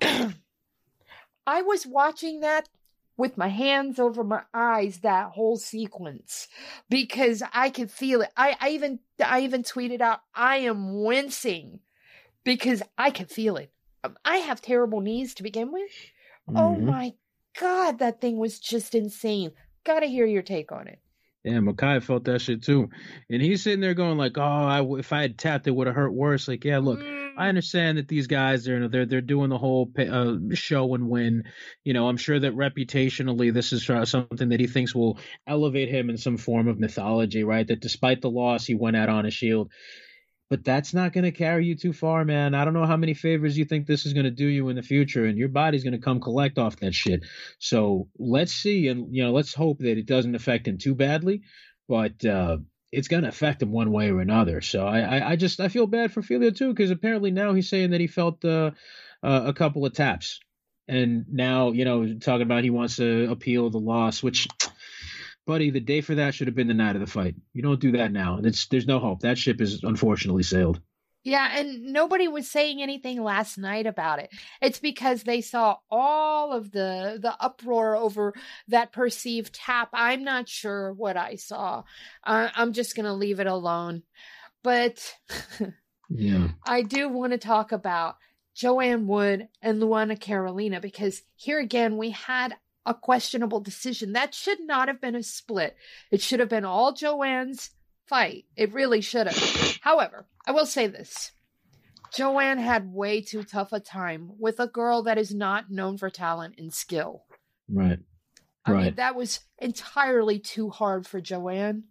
[1.46, 2.68] I was watching that
[3.20, 6.48] with my hands over my eyes that whole sequence
[6.88, 8.30] because I could feel it.
[8.34, 11.80] I, I even I even tweeted out I am wincing
[12.44, 13.70] because I can feel it.
[14.02, 15.90] Um, I have terrible knees to begin with.
[16.48, 16.88] Oh mm-hmm.
[16.88, 17.14] Oh my
[17.60, 19.52] god, that thing was just insane.
[19.84, 20.98] Got to hear your take on it.
[21.44, 22.88] Yeah, Makai felt that shit too,
[23.30, 25.96] and he's sitting there going like, "Oh, I, if I had tapped, it would have
[25.96, 27.00] hurt worse." Like, yeah, look,
[27.40, 31.44] I understand that these guys are they're they're doing the whole uh, show and win.
[31.84, 36.10] You know, I'm sure that reputationally this is something that he thinks will elevate him
[36.10, 37.66] in some form of mythology, right?
[37.66, 39.72] That despite the loss, he went out on a shield.
[40.50, 42.54] But that's not going to carry you too far, man.
[42.54, 44.76] I don't know how many favors you think this is going to do you in
[44.76, 47.24] the future, and your body's going to come collect off that shit.
[47.58, 51.40] So let's see, and you know, let's hope that it doesn't affect him too badly.
[51.88, 52.58] But uh,
[52.92, 54.60] it's going to affect him one way or another.
[54.60, 57.68] So I, I, I just I feel bad for Filho too because apparently now he's
[57.68, 58.72] saying that he felt uh,
[59.22, 60.40] uh, a couple of taps,
[60.88, 64.48] and now you know talking about he wants to appeal the loss, which.
[65.46, 67.34] Buddy, the day for that should have been the night of the fight.
[67.54, 68.38] You don't do that now.
[68.44, 69.20] It's, there's no hope.
[69.20, 70.80] That ship is unfortunately sailed.
[71.22, 74.30] Yeah, and nobody was saying anything last night about it.
[74.62, 78.32] It's because they saw all of the the uproar over
[78.68, 79.90] that perceived tap.
[79.92, 81.84] I'm not sure what I saw.
[82.24, 84.02] Uh, I'm just going to leave it alone.
[84.62, 85.14] But
[86.08, 86.48] yeah.
[86.66, 88.16] I do want to talk about
[88.54, 92.56] Joanne Wood and Luana Carolina because here again we had
[92.86, 94.14] a questionable decision.
[94.14, 95.76] That should not have been a split.
[96.10, 97.70] It should have been all Joanne's
[98.10, 98.44] fight.
[98.56, 99.78] It really should have.
[99.80, 101.30] However, I will say this.
[102.12, 106.10] Joanne had way too tough a time with a girl that is not known for
[106.10, 107.24] talent and skill.
[107.68, 108.00] Right.
[108.66, 108.84] I right.
[108.84, 111.84] mean, that was entirely too hard for Joanne.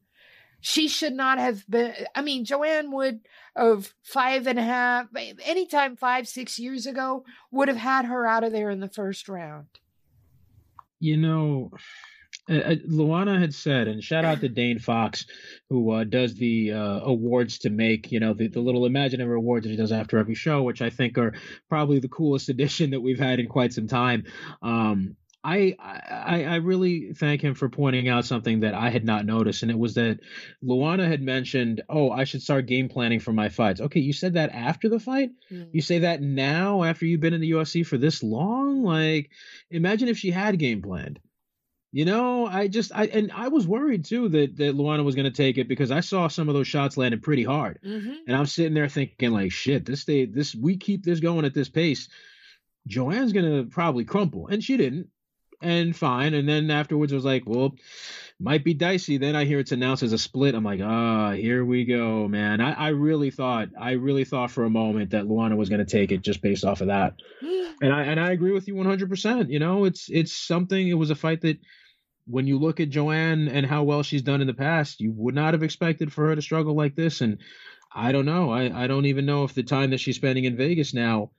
[0.60, 1.94] She should not have been.
[2.14, 3.22] I mean, Joanne Wood
[3.56, 8.44] of five and a half, anytime five, six years ago, would have had her out
[8.44, 9.68] of there in the first round.
[11.00, 11.72] You know,
[12.50, 15.26] uh, uh, Luana had said, and shout out to Dane Fox,
[15.70, 19.66] who uh, does the uh, awards to make, you know, the, the little imaginary awards
[19.66, 21.34] that he does after every show, which I think are
[21.70, 24.24] probably the coolest addition that we've had in quite some time.
[24.62, 29.26] Um, I, I I really thank him for pointing out something that I had not
[29.26, 30.20] noticed, and it was that
[30.62, 34.34] Luana had mentioned, "Oh, I should start game planning for my fights." Okay, you said
[34.34, 35.32] that after the fight.
[35.50, 35.70] Mm.
[35.72, 38.84] You say that now after you've been in the UFC for this long.
[38.84, 39.30] Like,
[39.72, 41.22] imagine if she had game planned.
[41.92, 45.26] You know, I just I and I was worried too that that Luana was going
[45.26, 48.14] to take it because I saw some of those shots landed pretty hard, mm-hmm.
[48.28, 51.56] and I'm sitting there thinking like, shit, this day this we keep this going at
[51.56, 52.08] this pace.
[52.88, 55.08] Joanne's gonna probably crumple, and she didn't
[55.62, 56.34] and fine.
[56.34, 57.76] And then afterwards, I was like, well,
[58.40, 59.18] might be dicey.
[59.18, 60.56] Then I hear it's announced as a split.
[60.56, 62.62] I'm like, ah, here we go, man.
[62.62, 65.92] I, I really thought, I really thought for a moment that Luana was going to
[65.92, 67.16] take it just based off of that.
[67.82, 69.10] and I and I agree with you 100.
[69.10, 70.88] percent You know, it's it's something.
[70.88, 71.60] It was a fight that.
[72.32, 75.34] When you look at Joanne and how well she's done in the past, you would
[75.34, 77.22] not have expected for her to struggle like this.
[77.22, 77.40] And
[77.92, 78.52] I don't know.
[78.52, 81.32] I, I don't even know if the time that she's spending in Vegas now,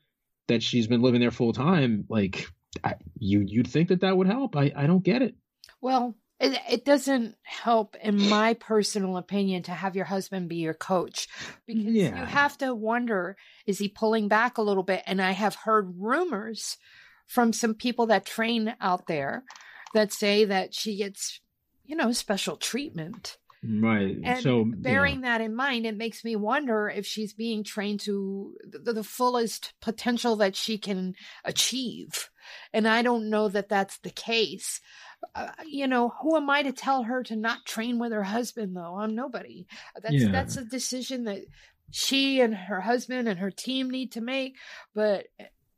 [0.49, 2.49] that she's been living there full time, like
[2.83, 4.57] I, you you'd think that that would help.
[4.57, 5.37] I I don't get it.
[5.81, 10.75] Well, it, it doesn't help, in my personal opinion, to have your husband be your
[10.75, 11.29] coach
[11.67, 12.19] because yeah.
[12.19, 13.37] you have to wonder
[13.67, 15.03] is he pulling back a little bit?
[15.07, 16.79] And I have heard rumors
[17.27, 19.45] from some people that train out there
[19.93, 21.41] that say that she gets,
[21.85, 23.37] you know, special treatment.
[23.63, 24.17] Right.
[24.25, 25.39] And so bearing yeah.
[25.39, 29.75] that in mind, it makes me wonder if she's being trained to the, the fullest
[29.83, 31.15] potential that she can
[31.45, 32.31] achieve.
[32.73, 34.81] And I don't know that that's the case.
[35.35, 38.77] Uh, you know, who am I to tell her to not train with her husband
[38.77, 38.97] though?
[38.97, 39.67] I'm nobody.
[40.01, 40.31] That's yeah.
[40.31, 41.43] that's a decision that
[41.91, 44.57] she and her husband and her team need to make,
[44.95, 45.27] but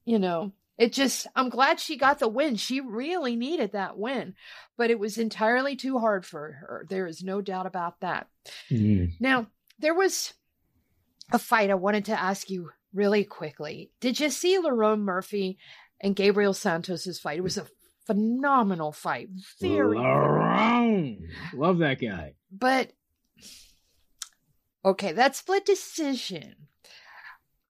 [0.04, 2.56] you know, it just I'm glad she got the win.
[2.56, 4.34] She really needed that win,
[4.76, 6.86] but it was entirely too hard for her.
[6.88, 8.28] There is no doubt about that.
[8.70, 9.12] Mm.
[9.20, 9.46] Now,
[9.78, 10.34] there was
[11.32, 13.90] a fight I wanted to ask you really quickly.
[14.00, 15.58] Did you see Lerone Murphy
[16.02, 17.38] and Gabriel Santos's fight.
[17.38, 17.66] It was a
[18.06, 19.28] phenomenal fight.
[19.60, 19.96] Very
[21.54, 22.34] love that guy.
[22.50, 22.92] But
[24.84, 26.54] okay, that split decision.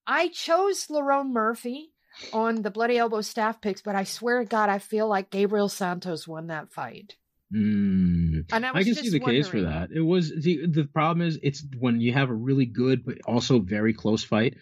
[0.07, 1.93] I chose Lerone Murphy
[2.33, 5.69] on the Bloody Elbow staff picks, but I swear to God, I feel like Gabriel
[5.69, 7.17] Santos won that fight.
[7.55, 8.47] Mm.
[8.51, 9.91] I, I, can see the case for that.
[9.93, 13.59] It was the the problem is it's when you have a really good but also
[13.59, 14.57] very close fight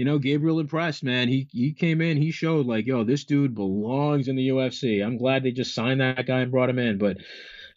[0.00, 1.28] you know, Gabriel impressed, man.
[1.28, 5.04] He he came in, he showed like, yo, this dude belongs in the UFC.
[5.04, 7.18] I'm glad they just signed that guy and brought him in, but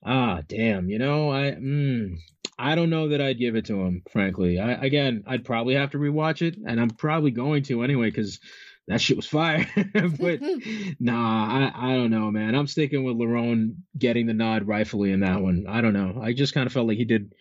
[0.06, 2.16] ah, damn, you know, I mm,
[2.58, 4.58] I don't know that I'd give it to him, frankly.
[4.58, 8.40] I again, I'd probably have to rewatch it, and I'm probably going to anyway because
[8.88, 9.68] that shit was fire.
[9.94, 10.40] but
[11.02, 12.56] nah, I, I don't know, man.
[12.56, 15.66] I'm sticking with Lerone getting the nod rightfully in that one.
[15.68, 16.22] I don't know.
[16.24, 17.34] I just kind of felt like he did.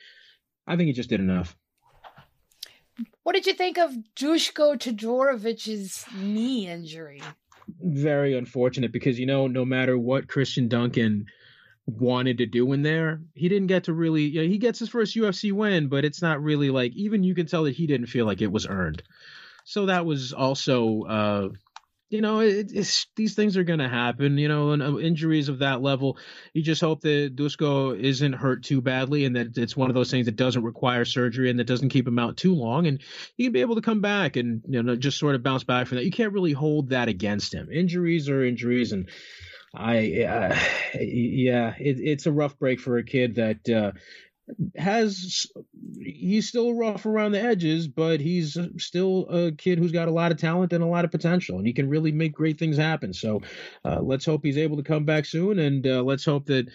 [0.66, 1.56] I think he just did enough.
[3.22, 7.22] What did you think of Dusko Todorovic's knee injury?
[7.80, 11.26] Very unfortunate because you know, no matter what Christian Duncan
[11.86, 14.22] wanted to do in there, he didn't get to really.
[14.22, 17.34] You know, he gets his first UFC win, but it's not really like even you
[17.34, 19.02] can tell that he didn't feel like it was earned.
[19.64, 21.48] So that was also uh,
[22.12, 22.70] you know, it,
[23.16, 24.36] these things are going to happen.
[24.36, 26.18] You know, and uh, injuries of that level,
[26.52, 30.10] you just hope that Dusko isn't hurt too badly, and that it's one of those
[30.10, 33.00] things that doesn't require surgery and that doesn't keep him out too long, and
[33.36, 35.86] he can be able to come back and you know just sort of bounce back
[35.86, 36.04] from that.
[36.04, 37.70] You can't really hold that against him.
[37.72, 39.08] Injuries are injuries, and
[39.74, 40.58] I, uh,
[41.00, 43.92] yeah, it, it's a rough break for a kid that uh,
[44.76, 45.46] has
[46.00, 50.32] he's still rough around the edges, but he's still a kid who's got a lot
[50.32, 53.12] of talent and a lot of potential, and he can really make great things happen.
[53.12, 53.42] So
[53.84, 56.68] uh, let's hope he's able to come back soon, and uh, let's hope that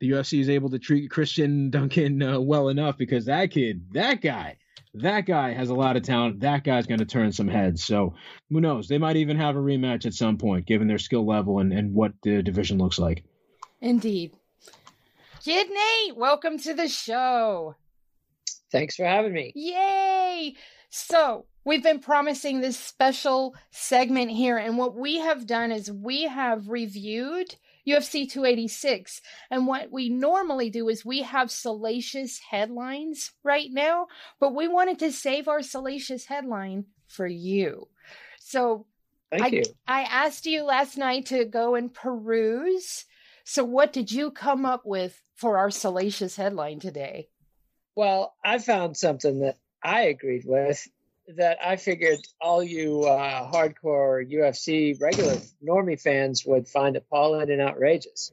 [0.00, 4.20] the UFC is able to treat Christian Duncan uh, well enough because that kid, that
[4.20, 4.58] guy,
[4.94, 6.40] that guy has a lot of talent.
[6.40, 7.84] That guy's going to turn some heads.
[7.84, 8.14] So
[8.50, 8.88] who knows?
[8.88, 11.94] They might even have a rematch at some point, given their skill level and, and
[11.94, 13.24] what the division looks like.
[13.80, 14.32] Indeed.
[15.46, 17.76] Kidney, welcome to the show.
[18.72, 19.52] Thanks for having me.
[19.54, 20.56] Yay!
[20.90, 26.24] So, we've been promising this special segment here, and what we have done is we
[26.24, 27.54] have reviewed
[27.86, 29.22] UFC 286.
[29.48, 34.08] And what we normally do is we have salacious headlines right now,
[34.40, 37.86] but we wanted to save our salacious headline for you.
[38.40, 38.86] So,
[39.30, 39.62] Thank I, you.
[39.86, 43.04] I asked you last night to go and peruse.
[43.48, 47.28] So, what did you come up with for our salacious headline today?
[47.94, 50.84] Well, I found something that I agreed with
[51.36, 57.60] that I figured all you uh, hardcore UFC regular normie fans would find appalling and
[57.60, 58.32] outrageous.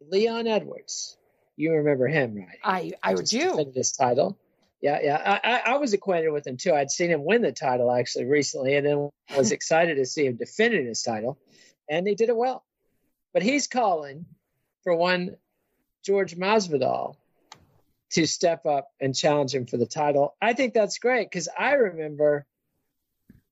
[0.00, 1.18] Leon Edwards,
[1.56, 2.58] you remember him, right?
[2.64, 3.70] I I Just do.
[3.74, 4.38] This title.
[4.80, 5.38] Yeah, yeah.
[5.44, 6.72] I, I was acquainted with him too.
[6.72, 10.36] I'd seen him win the title actually recently, and then was excited to see him
[10.36, 11.36] defending his title,
[11.90, 12.64] and he did it well.
[13.34, 14.24] but he's calling
[14.86, 15.34] for one
[16.04, 17.16] George Masvidal
[18.12, 20.36] to step up and challenge him for the title.
[20.40, 22.46] I think that's great because I remember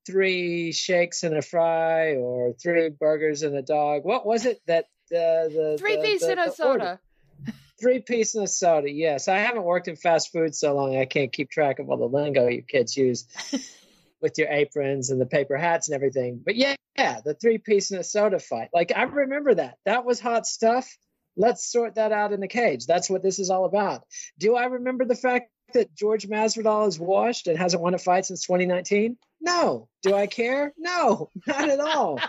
[0.06, 4.04] three shakes and a fry or three burgers and a dog.
[4.04, 7.00] What was it that uh, the the Three the, piece the, and a soda.
[7.80, 8.88] Three piece and a soda.
[8.88, 11.96] Yes, I haven't worked in fast food so long I can't keep track of all
[11.96, 13.26] the lingo you kids use
[14.22, 16.40] with your aprons and the paper hats and everything.
[16.44, 18.68] But yeah, yeah, the three piece and a soda fight.
[18.72, 19.78] Like I remember that.
[19.84, 20.96] That was hot stuff.
[21.36, 22.86] Let's sort that out in the cage.
[22.86, 24.04] That's what this is all about.
[24.38, 28.26] Do I remember the fact that George Masvidal is washed and hasn't won a fight
[28.26, 29.16] since 2019?
[29.40, 29.88] No.
[30.02, 30.72] Do I care?
[30.78, 32.20] No, not at all.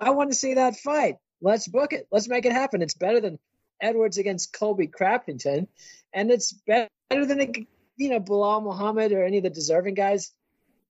[0.00, 1.16] I want to see that fight.
[1.40, 2.06] Let's book it.
[2.10, 2.82] Let's make it happen.
[2.82, 3.38] It's better than
[3.80, 5.68] Edwards against Colby Crappington,
[6.12, 10.32] and it's better than you know Belal Muhammad or any of the deserving guys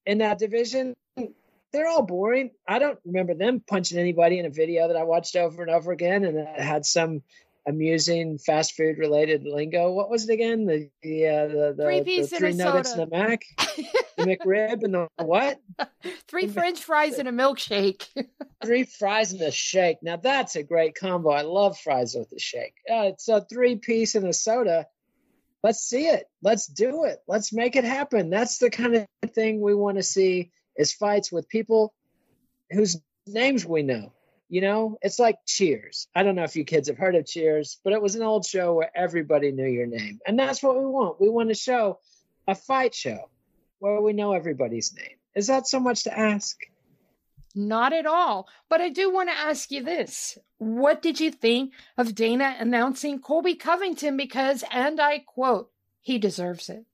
[0.04, 0.94] in that division.
[1.72, 2.52] They're all boring.
[2.66, 5.92] I don't remember them punching anybody in a video that I watched over and over
[5.92, 7.22] again, and had some
[7.66, 9.90] amusing fast food related lingo.
[9.92, 10.66] What was it again?
[10.66, 13.02] The the uh, the, the, Three the piece and three a nuggets soda.
[13.02, 13.42] and the mac,
[14.16, 15.60] the McRib, and the what?
[16.28, 18.06] Three French fries and a milkshake.
[18.64, 19.98] three fries and a shake.
[20.02, 21.30] Now that's a great combo.
[21.30, 22.74] I love fries with a shake.
[22.88, 24.86] Uh, it's a three piece and a soda.
[25.62, 26.26] Let's see it.
[26.42, 27.18] Let's do it.
[27.26, 28.30] Let's make it happen.
[28.30, 31.92] That's the kind of thing we want to see is fights with people
[32.70, 34.12] whose names we know.
[34.48, 36.06] You know, it's like Cheers.
[36.14, 38.46] I don't know if you kids have heard of Cheers, but it was an old
[38.46, 40.20] show where everybody knew your name.
[40.26, 41.20] And that's what we want.
[41.20, 41.98] We want to show
[42.46, 43.28] a fight show
[43.80, 45.16] where we know everybody's name.
[45.34, 46.58] Is that so much to ask?
[47.54, 48.48] Not at all.
[48.68, 50.38] But I do want to ask you this.
[50.58, 55.70] What did you think of Dana announcing Colby Covington because, and I quote,
[56.00, 56.84] he deserves it?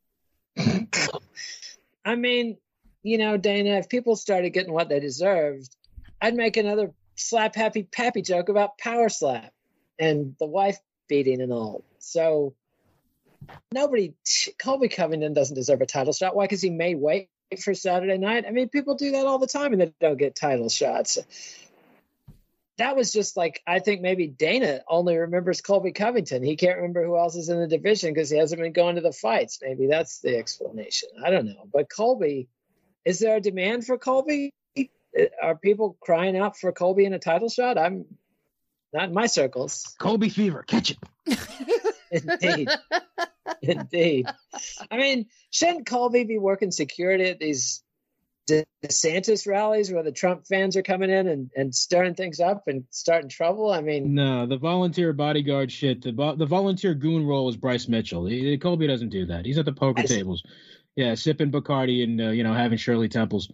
[2.05, 2.57] I mean,
[3.03, 5.76] you know, Dana, if people started getting what they deserved,
[6.20, 9.52] I'd make another slap happy pappy joke about power slap
[9.98, 11.84] and the wife beating and all.
[11.98, 12.54] So
[13.72, 14.14] nobody,
[14.58, 16.34] Colby Covington doesn't deserve a title shot.
[16.34, 16.44] Why?
[16.44, 17.28] Because he may wait
[17.62, 18.44] for Saturday night.
[18.46, 21.18] I mean, people do that all the time and they don't get title shots.
[22.78, 26.42] That was just like I think maybe Dana only remembers Colby Covington.
[26.42, 29.02] He can't remember who else is in the division because he hasn't been going to
[29.02, 29.58] the fights.
[29.62, 31.10] Maybe that's the explanation.
[31.22, 31.68] I don't know.
[31.70, 32.48] But Colby,
[33.04, 34.52] is there a demand for Colby?
[35.42, 37.78] Are people crying out for Colby in a title shot?
[37.78, 38.06] I'm
[38.92, 39.94] not in my circles.
[39.98, 40.98] Colby fever, catch it.
[42.10, 42.68] Indeed.
[43.62, 44.26] Indeed.
[44.90, 47.82] I mean, shouldn't Colby be working security at these
[48.46, 52.64] De- DeSantis rallies where the Trump fans are coming in and, and stirring things up
[52.66, 53.70] and starting trouble?
[53.70, 56.02] I mean, No, the volunteer bodyguard shit.
[56.02, 58.26] The vo- the volunteer goon role is Bryce Mitchell.
[58.26, 59.46] He, Colby doesn't do that.
[59.46, 60.16] He's at the poker I see.
[60.16, 60.42] tables.
[60.96, 63.48] Yeah, sipping Bacardi and uh, you know having Shirley Temples.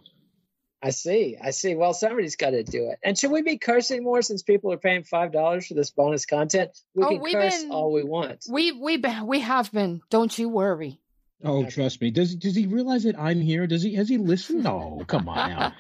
[0.81, 1.37] I see.
[1.43, 1.75] I see.
[1.75, 2.99] Well, somebody's got to do it.
[3.03, 6.25] And should we be cursing more since people are paying five dollars for this bonus
[6.25, 6.71] content?
[6.95, 8.45] We Oh, can we've curse been- all we want.
[8.49, 10.01] We we be- we have been.
[10.11, 11.01] Don't you worry.
[11.43, 11.71] Oh, Okay.
[11.71, 12.11] trust me.
[12.11, 13.67] Does does he realize that I'm here?
[13.67, 14.67] Does he has he listened?
[14.69, 15.73] Oh, come on now.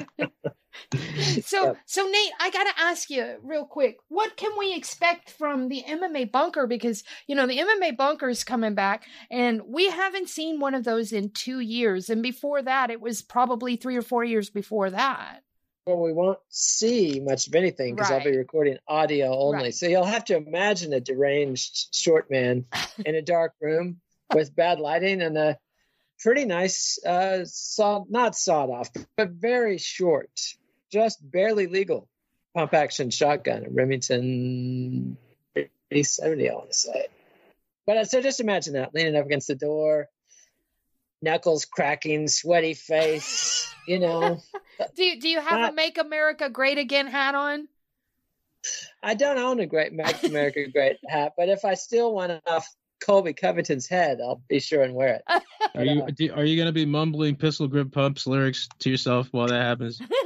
[1.44, 1.76] so Yep.
[1.86, 6.30] so Nate, I gotta ask you real quick, what can we expect from the MMA
[6.30, 6.66] bunker?
[6.66, 10.84] Because you know the MMA bunker is coming back, and we haven't seen one of
[10.84, 12.10] those in two years.
[12.10, 15.42] And before that, it was probably three or four years before that.
[15.86, 19.64] Well, we won't see much of anything because I'll be recording audio only.
[19.64, 19.74] Right.
[19.74, 22.64] So you'll have to imagine a deranged short man
[23.04, 24.00] in a dark room
[24.34, 25.58] with bad lighting and a
[26.18, 30.40] pretty nice, uh, saw not sawed off, but very short,
[30.96, 32.08] just barely legal
[32.54, 35.18] pump action shotgun, a Remington
[35.54, 37.06] 370, I want to say.
[37.86, 40.08] But uh, so just imagine that leaning up against the door,
[41.22, 44.40] knuckles cracking, sweaty face, you know.
[44.94, 47.66] Do you, do you have a "Make America Great Again" hat on?
[49.02, 52.68] I don't own a great Make America Great hat, but if I steal one off
[53.00, 55.42] Colby Covington's head, I'll be sure and wear it.
[55.74, 59.46] Are you do, are you gonna be mumbling pistol grip pumps lyrics to yourself while
[59.46, 60.00] that happens?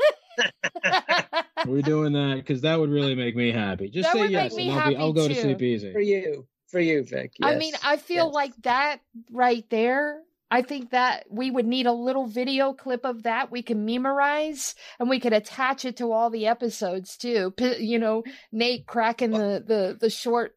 [0.84, 2.36] Are doing that?
[2.36, 3.88] Because that would really make me happy.
[3.91, 5.62] Just That say would make yes, me and I'll be I'll happy go to sleep
[5.62, 5.93] easy.
[5.93, 7.32] For you, for you, Vic.
[7.43, 8.34] I mean, I feel yes.
[8.34, 10.20] like that right there.
[10.53, 14.74] I think that we would need a little video clip of that we can memorize
[14.99, 17.53] and we could attach it to all the episodes too.
[17.57, 20.57] P- you know, Nate cracking the, the, the short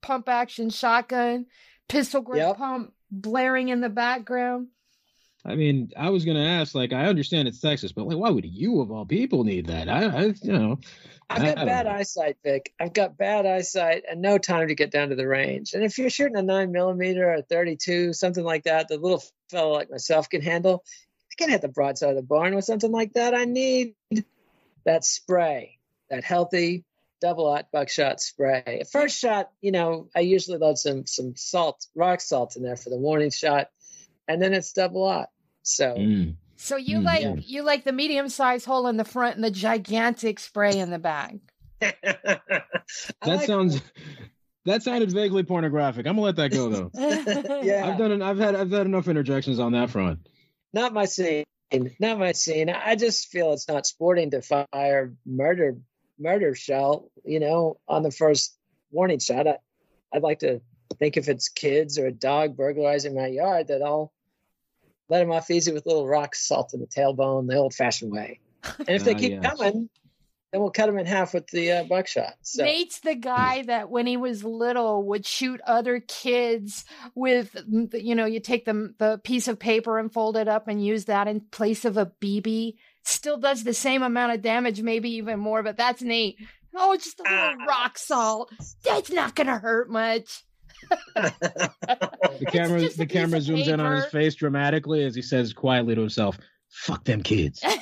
[0.00, 1.46] pump action shotgun,
[1.86, 2.56] pistol grip Yep.
[2.56, 4.68] pump blaring in the background.
[5.44, 8.44] I mean, I was gonna ask, like, I understand it's Texas, but like, why would
[8.44, 9.88] you of all people need that?
[9.88, 10.78] I, I you know,
[11.30, 11.92] I've got I bad know.
[11.92, 12.74] eyesight, Vic.
[12.80, 15.74] I've got bad eyesight and no time to get down to the range.
[15.74, 19.72] And if you're shooting a nine millimeter or 32, something like that, the little fellow
[19.72, 20.84] like myself can handle.
[21.30, 23.34] I can't hit the broadside of the barn with something like that.
[23.34, 23.94] I need
[24.84, 25.78] that spray,
[26.10, 26.84] that healthy
[27.20, 28.82] double aught buckshot spray.
[28.90, 32.90] First shot, you know, I usually load some some salt, rock salt in there for
[32.90, 33.68] the warning shot,
[34.28, 35.28] and then it's double aught.
[35.62, 35.94] So.
[35.96, 36.34] Mm.
[36.56, 37.34] So you Mm, like yeah.
[37.38, 40.98] you like the medium sized hole in the front and the gigantic spray in the
[40.98, 41.34] back.
[41.80, 42.64] That
[43.24, 43.80] like- sounds.
[44.66, 46.06] That sounded vaguely pornographic.
[46.06, 46.90] I'm gonna let that go though.
[47.62, 47.88] Yeah.
[47.88, 48.12] I've done.
[48.12, 48.54] An, I've had.
[48.54, 50.28] I've had enough interjections on that front.
[50.74, 51.44] not my scene.
[51.98, 52.68] Not my scene.
[52.68, 55.78] I just feel it's not sporting to fire murder
[56.18, 58.54] murder shell, you know, on the first
[58.90, 59.46] warning shot.
[59.46, 59.56] I,
[60.12, 60.60] I'd like to
[60.94, 64.12] think if it's kids or a dog burglarizing my yard, that I'll
[65.08, 68.40] let them off easy with little rock salt in the tailbone, the old fashioned way.
[68.78, 69.42] And if they Ah, keep yes.
[69.56, 69.88] coming,
[70.52, 72.34] then we'll cut them in half with the uh, buckshot.
[72.42, 76.84] So Nate's the guy that when he was little would shoot other kids
[77.14, 77.56] with,
[77.92, 81.06] you know, you take the, the piece of paper and fold it up and use
[81.06, 82.74] that in place of a BB.
[83.04, 86.36] Still does the same amount of damage, maybe even more, but that's Nate.
[86.74, 87.64] Oh, just a little Ah.
[87.66, 88.52] rock salt.
[88.84, 90.44] That's not going to hurt much.
[91.14, 92.88] The camera.
[92.88, 96.38] The camera of zooms in on his face dramatically as he says quietly to himself,
[96.68, 97.62] "Fuck them kids."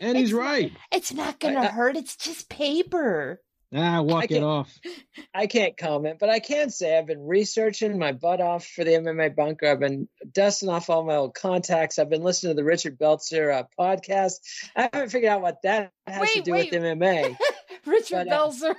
[0.00, 0.72] And he's It's not- right.
[0.90, 1.96] It's not going to I- I- hurt.
[1.96, 3.40] It's just paper.
[3.74, 4.70] Ah, walk it off.
[5.34, 8.90] I can't comment, but I can say I've been researching my butt off for the
[8.90, 9.66] MMA bunker.
[9.70, 11.98] I've been dusting off all my old contacts.
[11.98, 14.34] I've been listening to the Richard Belzer uh, podcast.
[14.76, 16.70] I haven't figured out what that has to do wait.
[16.72, 17.36] with MMA.
[17.86, 18.74] Richard But, uh, Belzer.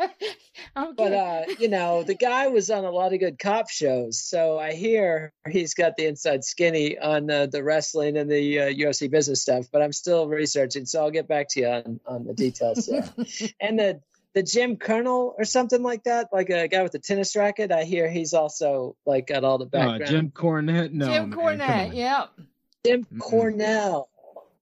[0.00, 0.92] okay.
[0.96, 4.58] But uh, you know, the guy was on a lot of good cop shows, so
[4.58, 9.10] I hear he's got the inside skinny on uh, the wrestling and the uh, UFC
[9.10, 9.66] business stuff.
[9.72, 13.08] But I'm still researching, so I'll get back to you on on the details there.
[13.60, 14.00] and the
[14.34, 17.70] the Jim Colonel or something like that, like a guy with a tennis racket.
[17.72, 20.06] I hear he's also like got all the Uh, background.
[20.06, 20.92] Jim Cornette.
[20.92, 21.88] No, Jim man, come Cornette.
[21.90, 21.96] on.
[21.96, 22.26] Yeah.
[22.84, 24.08] Jim Cornell,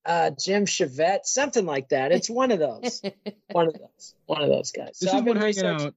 [0.05, 2.13] uh, Jim Chevette, something like that.
[2.13, 3.03] It's one of those,
[3.53, 4.99] one of those, one of those guys.
[5.01, 5.95] This So is what hanging researching- out.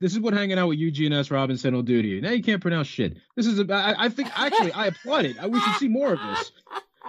[0.00, 1.28] This is what hanging out with Eugene S.
[1.30, 2.20] Robinson will do to you.
[2.20, 3.16] Now you can't pronounce shit.
[3.34, 3.58] This is.
[3.58, 5.36] A, I, I think actually I applaud it.
[5.40, 6.52] I, we should see more of this.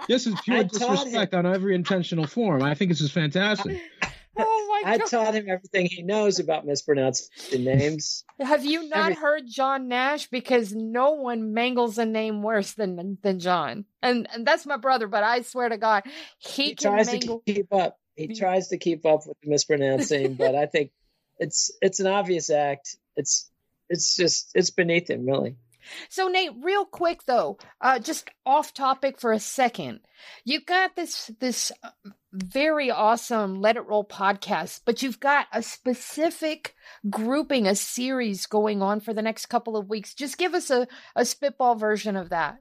[0.08, 2.62] This is pure I taught disrespect on every intentional form.
[2.64, 3.80] I think this is fantastic.
[4.46, 5.06] Oh my I god.
[5.08, 8.24] taught him everything he knows about mispronouncing names.
[8.40, 10.28] Have you not every- heard John Nash?
[10.28, 13.84] Because no one mangles a name worse than than John.
[14.02, 16.04] And, and that's my brother, but I swear to God,
[16.38, 17.42] he, He, tries mangle.
[17.46, 17.98] to keep up.
[18.16, 20.90] He tries to keep up with the mispronouncing, but I think
[21.38, 22.96] it's it's an obvious act.
[23.16, 23.50] It's
[23.88, 25.56] it's just it's beneath him, really.
[26.10, 30.00] So Nate, real quick though, uh, just off topic for a second.
[30.44, 31.90] You got this this uh,
[32.32, 36.74] very awesome Let It Roll podcast, but you've got a specific
[37.08, 40.14] grouping, a series going on for the next couple of weeks.
[40.14, 42.58] Just give us a, a spitball version of that.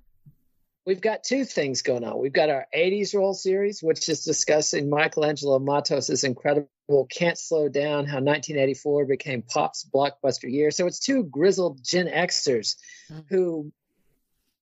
[0.85, 2.17] We've got two things going on.
[2.19, 6.69] We've got our 80s roll series, which is discussing Michelangelo Matos' incredible
[7.11, 10.71] Can't Slow Down, how 1984 became pop's blockbuster year.
[10.71, 12.75] So it's two grizzled Gen Xers
[13.11, 13.25] Mm.
[13.29, 13.71] who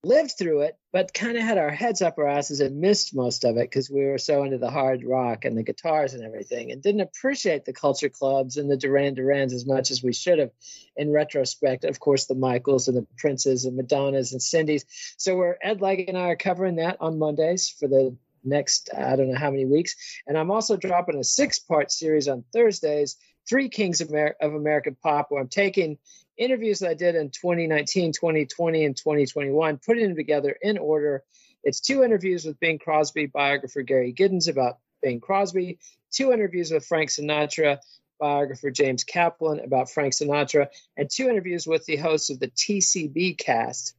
[0.07, 3.43] lived through it, but kind of had our heads up our asses and missed most
[3.43, 6.71] of it because we were so into the hard rock and the guitars and everything
[6.71, 10.39] and didn't appreciate the culture clubs and the Duran Durans as much as we should
[10.39, 10.51] have
[10.95, 11.83] in retrospect.
[11.83, 14.85] Of course, the Michaels and the Princes and Madonnas and Cindy's.
[15.17, 19.15] So we're Ed Legg and I are covering that on Mondays for the next I
[19.15, 19.95] don't know how many weeks.
[20.25, 23.17] And I'm also dropping a six part series on Thursdays,
[23.47, 25.97] Three Kings of, Amer- of American Pop, where I'm taking
[26.37, 31.23] interviews that I did in 2019, 2020, and 2021, putting them together in order.
[31.63, 35.79] It's two interviews with Bing Crosby biographer Gary Giddins about Bing Crosby,
[36.11, 37.79] two interviews with Frank Sinatra
[38.19, 43.37] biographer James Kaplan about Frank Sinatra, and two interviews with the hosts of the TCB
[43.37, 43.95] cast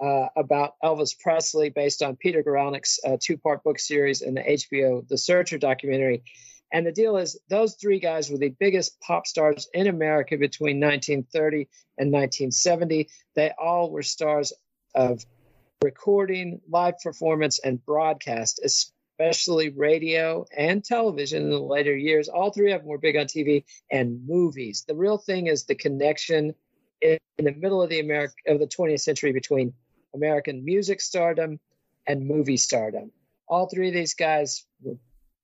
[0.00, 5.06] uh, about Elvis Presley, based on Peter Guralnick's uh, two-part book series and the HBO
[5.06, 6.24] The Searcher documentary.
[6.72, 10.80] And the deal is, those three guys were the biggest pop stars in America between
[10.80, 11.68] 1930
[11.98, 13.08] and 1970.
[13.34, 14.54] They all were stars
[14.94, 15.24] of
[15.82, 22.28] recording, live performance, and broadcast, especially radio and television in the later years.
[22.28, 24.84] All three of them were big on TV and movies.
[24.88, 26.54] The real thing is the connection
[27.02, 29.74] in, the middle of the America of the 20th century between
[30.14, 31.58] American music stardom
[32.06, 33.10] and movie stardom.
[33.48, 34.96] All three of these guys were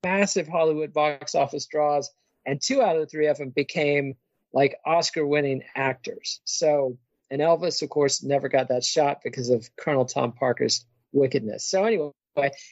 [0.05, 2.11] massive Hollywood box office draws,
[2.46, 4.14] and two out of the three of them became
[4.53, 6.40] like Oscar winning actors.
[6.44, 6.99] So,
[7.30, 11.64] and Elvis, of course, never got that shot because of Colonel Tom Parker's wickedness.
[11.64, 12.11] So, anyway,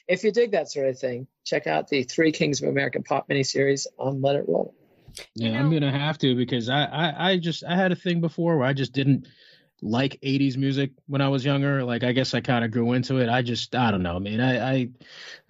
[0.08, 3.28] if you dig that sort of thing, check out the Three Kings of American Pop
[3.28, 4.74] miniseries on Let It Roll.
[5.34, 8.20] Yeah, You I'm gonna have to because I, I I just I had a thing
[8.20, 9.26] before where I just didn't
[9.82, 11.84] like 80s music when I was younger.
[11.84, 13.28] Like I guess I kind of grew into it.
[13.28, 14.16] I just I don't know.
[14.16, 14.88] I mean, I I,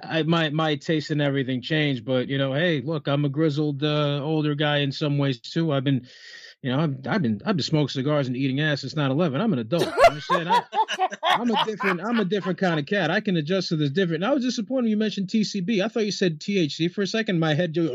[0.02, 3.82] I my my taste in everything changed, but you know, hey, look, I'm a grizzled
[3.82, 5.72] uh, older guy in some ways too.
[5.72, 6.06] I've been
[6.66, 9.40] you know, I've, I've been I've been smoking cigars and eating ass since 9/11.
[9.40, 9.86] I'm an adult.
[9.86, 10.48] You understand?
[10.48, 10.62] I,
[11.22, 13.08] I'm a different I'm a different kind of cat.
[13.08, 14.24] I can adjust to this different.
[14.24, 15.80] And I was disappointed you mentioned TCB.
[15.80, 17.38] I thought you said THC for a second.
[17.38, 17.92] My head just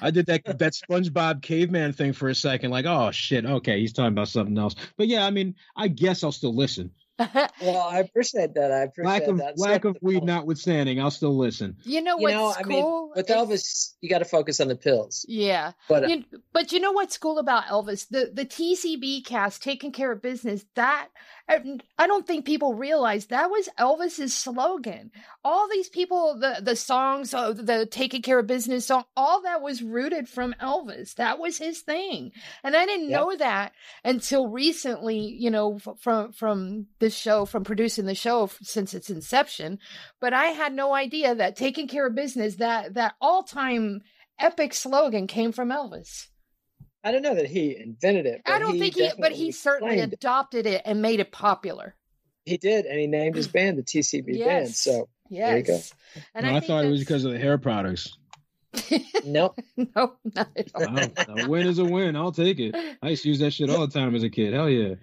[0.00, 2.70] I did that that SpongeBob caveman thing for a second.
[2.70, 4.76] Like, oh shit, okay, he's talking about something else.
[4.96, 6.92] But yeah, I mean, I guess I'll still listen.
[7.18, 8.72] Well, I appreciate that.
[8.72, 9.58] I appreciate lack of that.
[9.58, 11.76] lack of weed notwithstanding, I'll still listen.
[11.84, 13.12] You know You what's know, I mean, cool?
[13.14, 15.24] with is- Elvis, you got to focus on the pills.
[15.28, 15.72] yeah.
[15.88, 18.08] But uh, You, but you know what's cool about Elvis?
[18.08, 20.64] The the TCB cast taking care of business.
[20.74, 21.08] That
[21.46, 25.10] I, don't think people realize that was Elvis's slogan.
[25.44, 29.60] All these people, the the songs, uh, the taking care of business song, all that
[29.60, 31.14] was rooted from Elvis.
[31.16, 32.32] That was his thing,
[32.62, 33.20] and I didn't Yep.
[33.20, 33.72] know that
[34.04, 35.18] until recently.
[35.18, 39.78] You know, from from this show, from producing the show since its inception.
[40.20, 44.00] But I had no idea that taking care of business, that that all time
[44.38, 46.28] epic slogan came from Elvis.
[47.04, 48.42] I don't know that he invented it.
[48.46, 50.16] I don't he think he, but he certainly claimed it.
[50.16, 51.94] adopted it and made it popular.
[52.44, 54.74] He did, and he named his band the TCB band.
[54.74, 55.48] So Yes.
[55.48, 55.80] There you go.
[56.34, 58.16] And No, I, I, think thought it was because of the hair products.
[59.24, 59.58] nope.
[59.76, 60.86] no, not at all.
[60.86, 62.16] Wow, a win is a win.
[62.16, 62.74] I'll take it.
[63.02, 64.52] I used to use that shit all the time as a kid.
[64.52, 64.94] Hell yeah.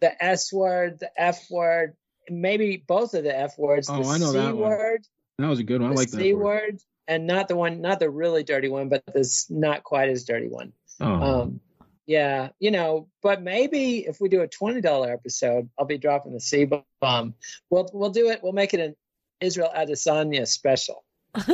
[0.00, 1.94] the S word, the F word,
[2.30, 4.70] maybe both of the F words, Oh, the I know C that one.
[4.70, 5.06] word,
[5.38, 5.90] That was a good one.
[5.90, 6.36] I the like C that.
[6.38, 6.44] word.
[6.44, 6.78] word,
[7.08, 10.48] and not the one, not the really dirty one, but this not quite as dirty
[10.48, 10.72] one.
[11.00, 11.60] Oh, Um,
[12.06, 16.32] yeah, you know, but maybe if we do a twenty dollar episode, I'll be dropping
[16.34, 16.68] the C
[17.00, 17.34] bomb.
[17.70, 18.40] We'll we'll do it.
[18.42, 18.94] We'll make it an
[19.40, 21.04] Israel Adesanya special.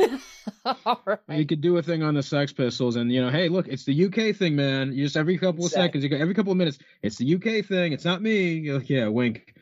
[0.85, 3.67] All you could do a thing on the Sex Pistols, and you know, hey, look,
[3.67, 4.93] it's the UK thing, man.
[4.93, 5.87] You just every couple of Exactly.
[5.87, 7.91] seconds, you go, every couple of minutes, it's the UK thing.
[7.93, 8.53] It's not me.
[8.53, 9.55] You're like, yeah, wink.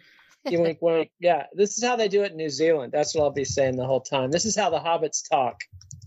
[0.49, 1.11] You wink, wink.
[1.19, 2.91] Yeah, this is how they do it in New Zealand.
[2.91, 4.31] That's what I'll be saying the whole time.
[4.31, 5.61] This is how the hobbits talk.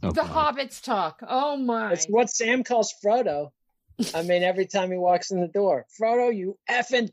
[0.04, 0.56] Oh, The God.
[0.56, 1.20] hobbits talk.
[1.26, 1.92] Oh my.
[1.92, 3.50] It's what Sam calls Frodo.
[4.14, 7.10] I mean, every time he walks in the door, Frodo, you effing.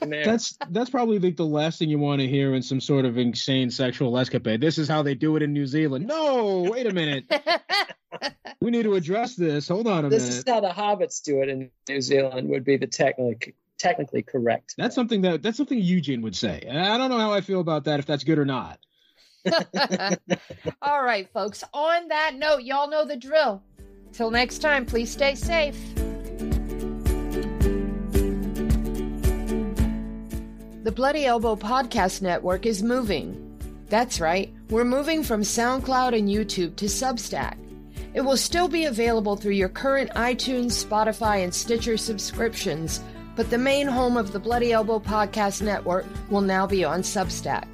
[0.00, 3.18] That's that's probably like the last thing you want to hear in some sort of
[3.18, 4.60] insane sexual escapade.
[4.60, 6.06] This is how they do it in New Zealand.
[6.06, 7.24] No, wait a minute.
[8.60, 9.68] We need to address this.
[9.68, 10.30] Hold on a this minute.
[10.30, 12.48] This is how the hobbits do it in New Zealand.
[12.48, 14.74] Would be the technically technically correct.
[14.76, 16.64] That's something that that's something Eugene would say.
[16.66, 18.80] And I don't know how I feel about that if that's good or not.
[20.82, 21.64] All right, folks.
[21.72, 23.62] On that note, y'all know the drill.
[24.12, 25.76] Till next time, please stay safe.
[30.84, 33.44] The Bloody Elbow Podcast Network is moving.
[33.88, 37.56] That's right, we're moving from SoundCloud and YouTube to Substack.
[38.14, 43.02] It will still be available through your current iTunes, Spotify, and Stitcher subscriptions,
[43.36, 47.66] but the main home of the Bloody Elbow Podcast Network will now be on Substack.